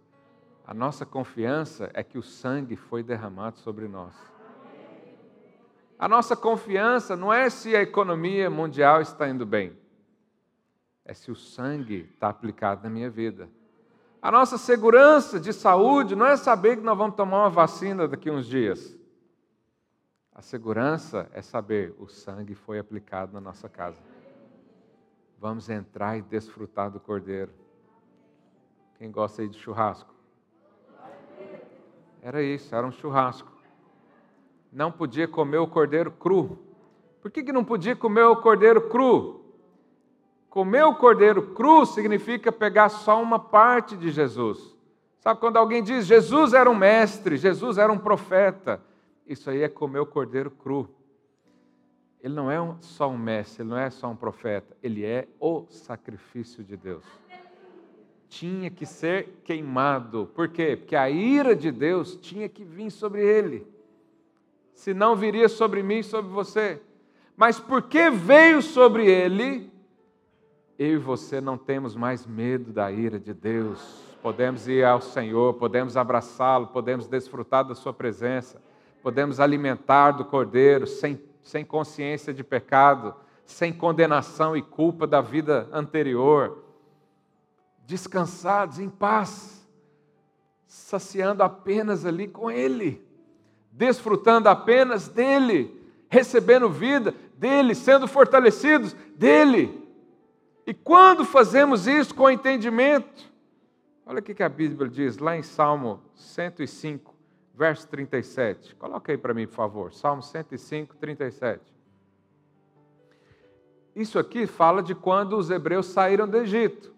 A 0.65 0.73
nossa 0.73 1.05
confiança 1.05 1.91
é 1.93 2.01
que 2.01 2.17
o 2.17 2.23
sangue 2.23 2.77
foi 2.77 3.03
derramado 3.03 3.57
sobre 3.57 3.89
nós. 3.89 4.36
A 5.99 6.07
nossa 6.07 6.35
confiança 6.35 7.15
não 7.15 7.33
é 7.33 7.49
se 7.49 7.75
a 7.75 7.81
economia 7.81 8.49
mundial 8.49 9.01
está 9.01 9.27
indo 9.27 9.45
bem, 9.45 9.75
é 11.03 11.13
se 11.13 11.31
o 11.31 11.35
sangue 11.35 12.07
está 12.13 12.29
aplicado 12.29 12.83
na 12.83 12.89
minha 12.89 13.09
vida. 13.09 13.49
A 14.21 14.31
nossa 14.31 14.57
segurança 14.59 15.39
de 15.39 15.51
saúde 15.51 16.15
não 16.15 16.27
é 16.27 16.37
saber 16.37 16.77
que 16.77 16.83
nós 16.83 16.97
vamos 16.97 17.15
tomar 17.15 17.43
uma 17.43 17.49
vacina 17.49 18.07
daqui 18.07 18.29
a 18.29 18.33
uns 18.33 18.45
dias. 18.45 18.95
A 20.35 20.41
segurança 20.41 21.27
é 21.33 21.41
saber 21.41 21.95
o 21.97 22.07
sangue 22.07 22.53
foi 22.53 22.77
aplicado 22.77 23.33
na 23.33 23.41
nossa 23.41 23.67
casa. 23.67 23.99
Vamos 25.39 25.67
entrar 25.67 26.15
e 26.15 26.21
desfrutar 26.21 26.91
do 26.91 26.99
cordeiro. 26.99 27.51
Quem 28.99 29.09
gosta 29.09 29.41
aí 29.41 29.47
de 29.47 29.57
churrasco? 29.57 30.13
Era 32.21 32.43
isso, 32.43 32.75
era 32.75 32.85
um 32.85 32.91
churrasco 32.91 33.56
não 34.77 34.91
podia 34.91 35.27
comer 35.27 35.57
o 35.57 35.65
cordeiro 35.65 36.11
cru. 36.11 36.59
Por 37.19 37.31
que, 37.31 37.41
que 37.41 37.51
não 37.51 37.63
podia 37.63 37.95
comer 37.95 38.21
o 38.25 38.35
cordeiro 38.35 38.87
cru? 38.89 39.41
Comer 40.51 40.83
o 40.83 40.93
cordeiro 40.93 41.55
cru 41.55 41.83
significa 41.83 42.51
pegar 42.51 42.89
só 42.89 43.19
uma 43.19 43.39
parte 43.39 43.97
de 43.97 44.11
Jesus. 44.11 44.77
Sabe 45.19 45.39
quando 45.39 45.57
alguém 45.57 45.81
diz 45.81 46.05
Jesus 46.05 46.53
era 46.53 46.69
um 46.69 46.75
mestre, 46.75 47.37
Jesus 47.37 47.79
era 47.79 47.91
um 47.91 47.97
profeta? 47.97 48.79
Isso 49.25 49.49
aí 49.49 49.63
é 49.63 49.67
comer 49.67 49.97
o 49.97 50.05
cordeiro 50.05 50.51
cru. 50.51 50.87
Ele 52.21 52.35
não 52.35 52.51
é 52.51 52.75
só 52.79 53.09
um 53.09 53.17
mestre, 53.17 53.63
ele 53.63 53.71
não 53.71 53.79
é 53.79 53.89
só 53.89 54.07
um 54.07 54.15
profeta, 54.15 54.77
ele 54.83 55.03
é 55.03 55.27
o 55.39 55.65
sacrifício 55.71 56.63
de 56.63 56.77
Deus. 56.77 57.03
Tinha 58.29 58.69
que 58.69 58.85
ser 58.85 59.39
queimado. 59.43 60.29
Por 60.35 60.47
quê? 60.49 60.77
Porque 60.77 60.95
a 60.95 61.09
ira 61.09 61.55
de 61.55 61.71
Deus 61.71 62.15
tinha 62.15 62.47
que 62.47 62.63
vir 62.63 62.91
sobre 62.91 63.25
ele 63.25 63.75
senão 64.77 65.15
viria 65.15 65.49
sobre 65.49 65.81
mim 65.81 65.99
e 65.99 66.03
sobre 66.03 66.31
você. 66.31 66.79
Mas 67.35 67.59
porque 67.59 68.11
veio 68.11 68.61
sobre 68.61 69.09
ele, 69.09 69.71
eu 70.77 70.93
e 70.93 70.97
você 70.97 71.41
não 71.41 71.57
temos 71.57 71.95
mais 71.95 72.27
medo 72.27 72.71
da 72.71 72.91
ira 72.91 73.19
de 73.19 73.33
Deus. 73.33 73.79
Podemos 74.21 74.67
ir 74.67 74.85
ao 74.85 75.01
Senhor, 75.01 75.55
podemos 75.55 75.97
abraçá-lo, 75.97 76.67
podemos 76.67 77.07
desfrutar 77.07 77.65
da 77.65 77.73
Sua 77.73 77.91
presença, 77.91 78.61
podemos 79.01 79.39
alimentar 79.39 80.11
do 80.11 80.23
Cordeiro 80.23 80.85
sem, 80.85 81.19
sem 81.41 81.65
consciência 81.65 82.31
de 82.31 82.43
pecado, 82.43 83.15
sem 83.45 83.73
condenação 83.73 84.55
e 84.55 84.61
culpa 84.61 85.07
da 85.07 85.21
vida 85.21 85.67
anterior, 85.71 86.63
descansados, 87.83 88.77
em 88.77 88.89
paz, 88.89 89.67
saciando 90.67 91.41
apenas 91.41 92.05
ali 92.05 92.27
com 92.27 92.51
Ele 92.51 93.06
desfrutando 93.77 94.49
apenas 94.49 95.07
dele, 95.07 95.79
recebendo 96.09 96.67
vida 96.67 97.13
dele, 97.37 97.75
sendo 97.75 98.07
fortalecidos 98.07 98.93
dele. 99.15 99.87
E 100.65 100.73
quando 100.73 101.23
fazemos 101.23 101.85
isso 101.85 102.13
com 102.13 102.29
entendimento, 102.29 103.31
olha 104.03 104.19
o 104.19 104.23
que 104.23 104.41
a 104.41 104.49
Bíblia 104.49 104.89
diz 104.89 105.19
lá 105.19 105.37
em 105.37 105.43
Salmo 105.43 106.01
105, 106.15 107.15
verso 107.53 107.87
37. 107.87 108.75
Coloca 108.75 109.11
aí 109.11 109.17
para 109.17 109.33
mim, 109.33 109.45
por 109.45 109.53
favor. 109.53 109.93
Salmo 109.93 110.23
105, 110.23 110.95
37. 110.95 111.61
Isso 113.95 114.17
aqui 114.17 114.47
fala 114.47 114.81
de 114.81 114.95
quando 114.95 115.37
os 115.37 115.51
hebreus 115.51 115.85
saíram 115.85 116.27
do 116.27 116.37
Egito. 116.37 116.93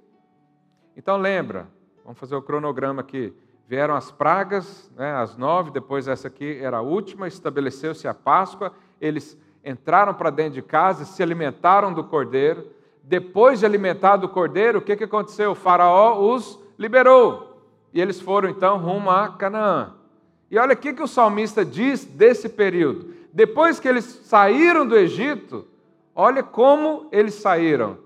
Então 0.95 1.17
lembra, 1.17 1.67
vamos 2.03 2.17
fazer 2.17 2.35
o 2.35 2.41
cronograma 2.41 3.01
aqui. 3.01 3.33
Vieram 3.69 3.93
as 3.93 4.09
pragas, 4.09 4.89
né, 4.97 5.11
as 5.11 5.37
nove, 5.37 5.69
depois 5.69 6.07
essa 6.07 6.27
aqui 6.27 6.57
era 6.59 6.77
a 6.77 6.81
última, 6.81 7.27
estabeleceu-se 7.27 8.07
a 8.07 8.15
Páscoa, 8.15 8.73
eles 8.99 9.37
entraram 9.63 10.11
para 10.11 10.31
dentro 10.31 10.53
de 10.53 10.63
casa, 10.63 11.05
se 11.05 11.21
alimentaram 11.21 11.93
do 11.93 12.03
cordeiro. 12.03 12.65
Depois 13.03 13.59
de 13.59 13.67
alimentar 13.67 14.17
do 14.17 14.27
cordeiro, 14.27 14.79
o 14.79 14.81
que, 14.81 14.95
que 14.95 15.03
aconteceu? 15.03 15.51
O 15.51 15.55
faraó 15.55 16.19
os 16.19 16.59
liberou. 16.79 17.61
E 17.93 18.01
eles 18.01 18.19
foram 18.19 18.49
então 18.49 18.79
rumo 18.79 19.11
a 19.11 19.29
Canaã. 19.29 19.93
E 20.49 20.57
olha 20.57 20.73
o 20.73 20.77
que, 20.77 20.91
que 20.91 21.03
o 21.03 21.07
salmista 21.07 21.63
diz 21.63 22.03
desse 22.03 22.49
período. 22.49 23.13
Depois 23.31 23.79
que 23.79 23.87
eles 23.87 24.05
saíram 24.05 24.83
do 24.83 24.97
Egito, 24.97 25.67
olha 26.15 26.41
como 26.41 27.07
eles 27.11 27.35
saíram. 27.35 27.99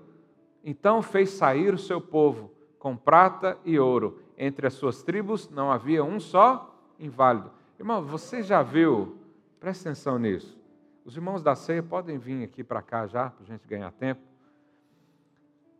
Então 0.62 1.00
fez 1.00 1.30
sair 1.30 1.72
o 1.72 1.78
seu 1.78 2.02
povo 2.02 2.50
com 2.78 2.94
prata 2.94 3.56
e 3.64 3.78
ouro 3.78 4.22
entre 4.36 4.66
as 4.66 4.74
suas 4.74 5.02
tribos 5.02 5.48
não 5.50 5.70
havia 5.70 6.04
um 6.04 6.18
só 6.18 6.74
inválido. 6.98 7.50
Irmão, 7.78 8.02
você 8.02 8.42
já 8.42 8.62
viu, 8.62 9.18
presta 9.60 9.88
atenção 9.88 10.18
nisso. 10.18 10.58
Os 11.04 11.16
irmãos 11.16 11.42
da 11.42 11.54
ceia 11.54 11.82
podem 11.82 12.18
vir 12.18 12.44
aqui 12.44 12.64
para 12.64 12.80
cá 12.80 13.06
já, 13.06 13.30
para 13.30 13.42
a 13.42 13.46
gente 13.46 13.66
ganhar 13.66 13.90
tempo. 13.92 14.22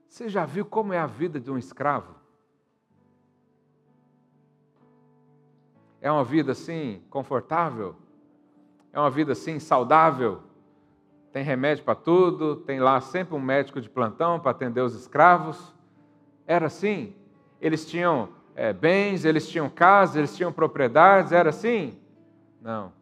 Você 0.09 0.28
já 0.28 0.44
viu 0.44 0.64
como 0.64 0.92
é 0.92 0.98
a 0.98 1.07
vida 1.07 1.40
de 1.40 1.50
um 1.50 1.59
escravo? 1.59 2.14
É 6.00 6.12
uma 6.12 6.22
vida 6.22 6.52
assim, 6.52 7.02
confortável? 7.09 7.96
É 8.92 9.00
uma 9.00 9.11
vida 9.11 9.32
assim, 9.32 9.59
saudável? 9.59 10.42
Tem 11.32 11.42
remédio 11.42 11.82
para 11.82 11.94
tudo? 11.94 12.57
Tem 12.57 12.78
lá 12.78 13.00
sempre 13.00 13.34
um 13.34 13.40
médico 13.40 13.80
de 13.80 13.88
plantão 13.88 14.38
para 14.38 14.50
atender 14.50 14.82
os 14.82 14.94
escravos? 14.94 15.74
Era 16.46 16.66
assim? 16.66 17.16
Eles 17.61 17.86
tinham 17.86 18.28
é, 18.55 18.72
bens, 18.72 19.24
eles 19.24 19.48
tinham 19.48 19.68
casas, 19.68 20.16
eles 20.16 20.36
tinham 20.36 20.52
propriedades, 20.52 21.32
era 21.32 21.50
assim? 21.50 21.98
Não. 22.61 22.92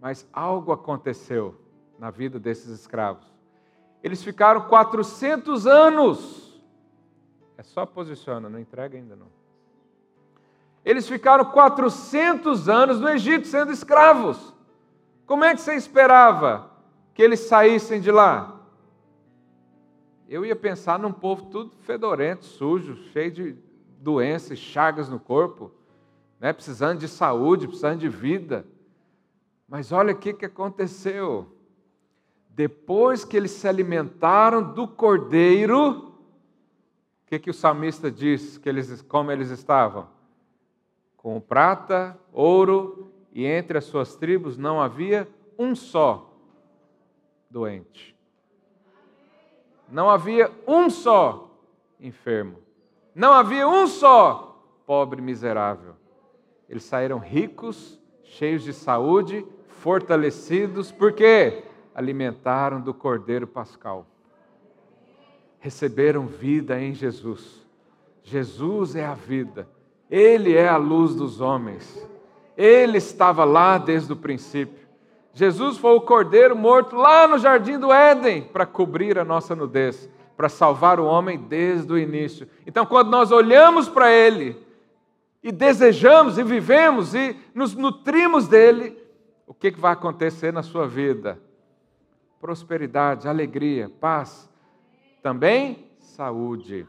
Mas 0.00 0.28
algo 0.32 0.72
aconteceu 0.72 1.54
na 1.98 2.10
vida 2.10 2.38
desses 2.38 2.68
escravos. 2.68 3.26
Eles 4.02 4.22
ficaram 4.22 4.62
400 4.62 5.66
anos. 5.66 6.62
É 7.56 7.62
só 7.62 7.86
posiciona, 7.86 8.50
não 8.50 8.58
entrega 8.58 8.98
ainda 8.98 9.16
não. 9.16 9.28
Eles 10.84 11.08
ficaram 11.08 11.46
400 11.46 12.68
anos 12.68 13.00
no 13.00 13.08
Egito 13.08 13.46
sendo 13.46 13.72
escravos. 13.72 14.52
Como 15.24 15.42
é 15.42 15.54
que 15.54 15.62
você 15.62 15.74
esperava 15.74 16.70
que 17.14 17.22
eles 17.22 17.40
saíssem 17.40 18.02
de 18.02 18.10
lá? 18.10 18.60
Eu 20.28 20.44
ia 20.44 20.54
pensar 20.54 20.98
num 20.98 21.12
povo 21.12 21.46
tudo 21.46 21.70
fedorento, 21.82 22.44
sujo, 22.44 22.96
cheio 23.12 23.30
de 23.30 23.63
doenças, 24.04 24.58
chagas 24.58 25.08
no 25.08 25.18
corpo, 25.18 25.72
né? 26.38 26.52
precisando 26.52 27.00
de 27.00 27.08
saúde, 27.08 27.66
precisando 27.66 27.98
de 27.98 28.08
vida. 28.08 28.66
Mas 29.66 29.90
olha 29.90 30.12
o 30.12 30.18
que, 30.18 30.44
aconteceu. 30.44 31.50
Depois 32.50 33.24
que 33.24 33.36
eles 33.36 33.50
se 33.50 33.66
alimentaram 33.66 34.62
do 34.74 34.86
cordeiro, 34.86 35.88
o 35.88 37.26
que, 37.26 37.38
que 37.38 37.50
o 37.50 37.54
salmista 37.54 38.10
diz 38.10 38.58
que 38.58 38.68
eles, 38.68 39.00
como 39.02 39.32
eles 39.32 39.50
estavam? 39.50 40.06
Com 41.16 41.40
prata, 41.40 42.16
ouro, 42.32 43.10
e 43.32 43.46
entre 43.46 43.78
as 43.78 43.84
suas 43.84 44.14
tribos 44.14 44.58
não 44.58 44.80
havia 44.80 45.26
um 45.58 45.74
só 45.74 46.30
doente. 47.50 48.14
Não 49.88 50.10
havia 50.10 50.52
um 50.66 50.90
só 50.90 51.50
enfermo. 51.98 52.63
Não 53.14 53.32
havia 53.32 53.68
um 53.68 53.86
só 53.86 54.60
pobre 54.86 55.22
miserável. 55.22 55.94
Eles 56.68 56.84
saíram 56.84 57.18
ricos, 57.18 58.00
cheios 58.24 58.64
de 58.64 58.72
saúde, 58.72 59.46
fortalecidos, 59.68 60.90
porque 60.90 61.62
alimentaram 61.94 62.80
do 62.80 62.92
Cordeiro 62.92 63.46
Pascal. 63.46 64.06
Receberam 65.60 66.26
vida 66.26 66.80
em 66.80 66.92
Jesus. 66.92 67.64
Jesus 68.22 68.96
é 68.96 69.04
a 69.04 69.14
vida. 69.14 69.68
Ele 70.10 70.54
é 70.54 70.68
a 70.68 70.76
luz 70.76 71.14
dos 71.14 71.40
homens. 71.40 72.06
Ele 72.56 72.98
estava 72.98 73.44
lá 73.44 73.78
desde 73.78 74.12
o 74.12 74.16
princípio. 74.16 74.84
Jesus 75.32 75.78
foi 75.78 75.94
o 75.94 76.00
cordeiro 76.00 76.54
morto 76.54 76.94
lá 76.94 77.26
no 77.26 77.38
jardim 77.38 77.78
do 77.78 77.92
Éden 77.92 78.42
para 78.42 78.64
cobrir 78.64 79.18
a 79.18 79.24
nossa 79.24 79.54
nudez 79.54 80.08
para 80.36 80.48
salvar 80.48 80.98
o 80.98 81.04
homem 81.04 81.38
desde 81.38 81.92
o 81.92 81.98
início. 81.98 82.48
Então, 82.66 82.84
quando 82.84 83.10
nós 83.10 83.30
olhamos 83.30 83.88
para 83.88 84.10
Ele 84.10 84.56
e 85.42 85.52
desejamos 85.52 86.38
e 86.38 86.42
vivemos 86.42 87.14
e 87.14 87.36
nos 87.54 87.74
nutrimos 87.74 88.48
dele, 88.48 88.98
o 89.46 89.52
que, 89.54 89.70
vai 89.72 89.92
acontecer 89.92 90.52
na 90.52 90.62
sua 90.62 90.86
vida? 90.86 91.38
Prosperidade, 92.40 93.28
alegria, 93.28 93.90
paz, 94.00 94.48
também 95.22 95.86
saúde. 95.98 96.86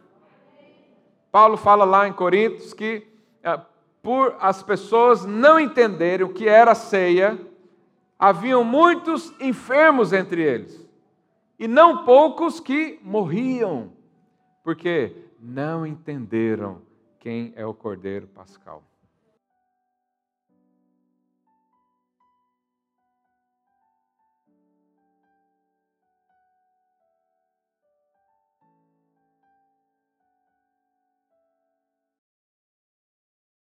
Paulo 1.31 1.57
fala 1.57 1.83
lá 1.83 2.07
em 2.07 2.13
Coríntios 2.13 2.73
que 2.73 3.07
eh, 3.43 3.59
por 4.01 4.35
as 4.39 4.63
pessoas 4.63 5.25
não 5.25 5.59
entenderem 5.59 6.25
o 6.25 6.33
que 6.33 6.47
era 6.47 6.75
ceia, 6.75 7.39
haviam 8.19 8.63
muitos 8.63 9.33
enfermos 9.39 10.13
entre 10.13 10.41
eles, 10.41 10.84
e 11.57 11.67
não 11.67 12.03
poucos 12.03 12.59
que 12.59 12.99
morriam, 13.01 13.91
porque 14.63 15.15
não 15.39 15.85
entenderam 15.85 16.81
quem 17.19 17.53
é 17.55 17.65
o 17.65 17.73
Cordeiro 17.73 18.27
Pascal. 18.27 18.83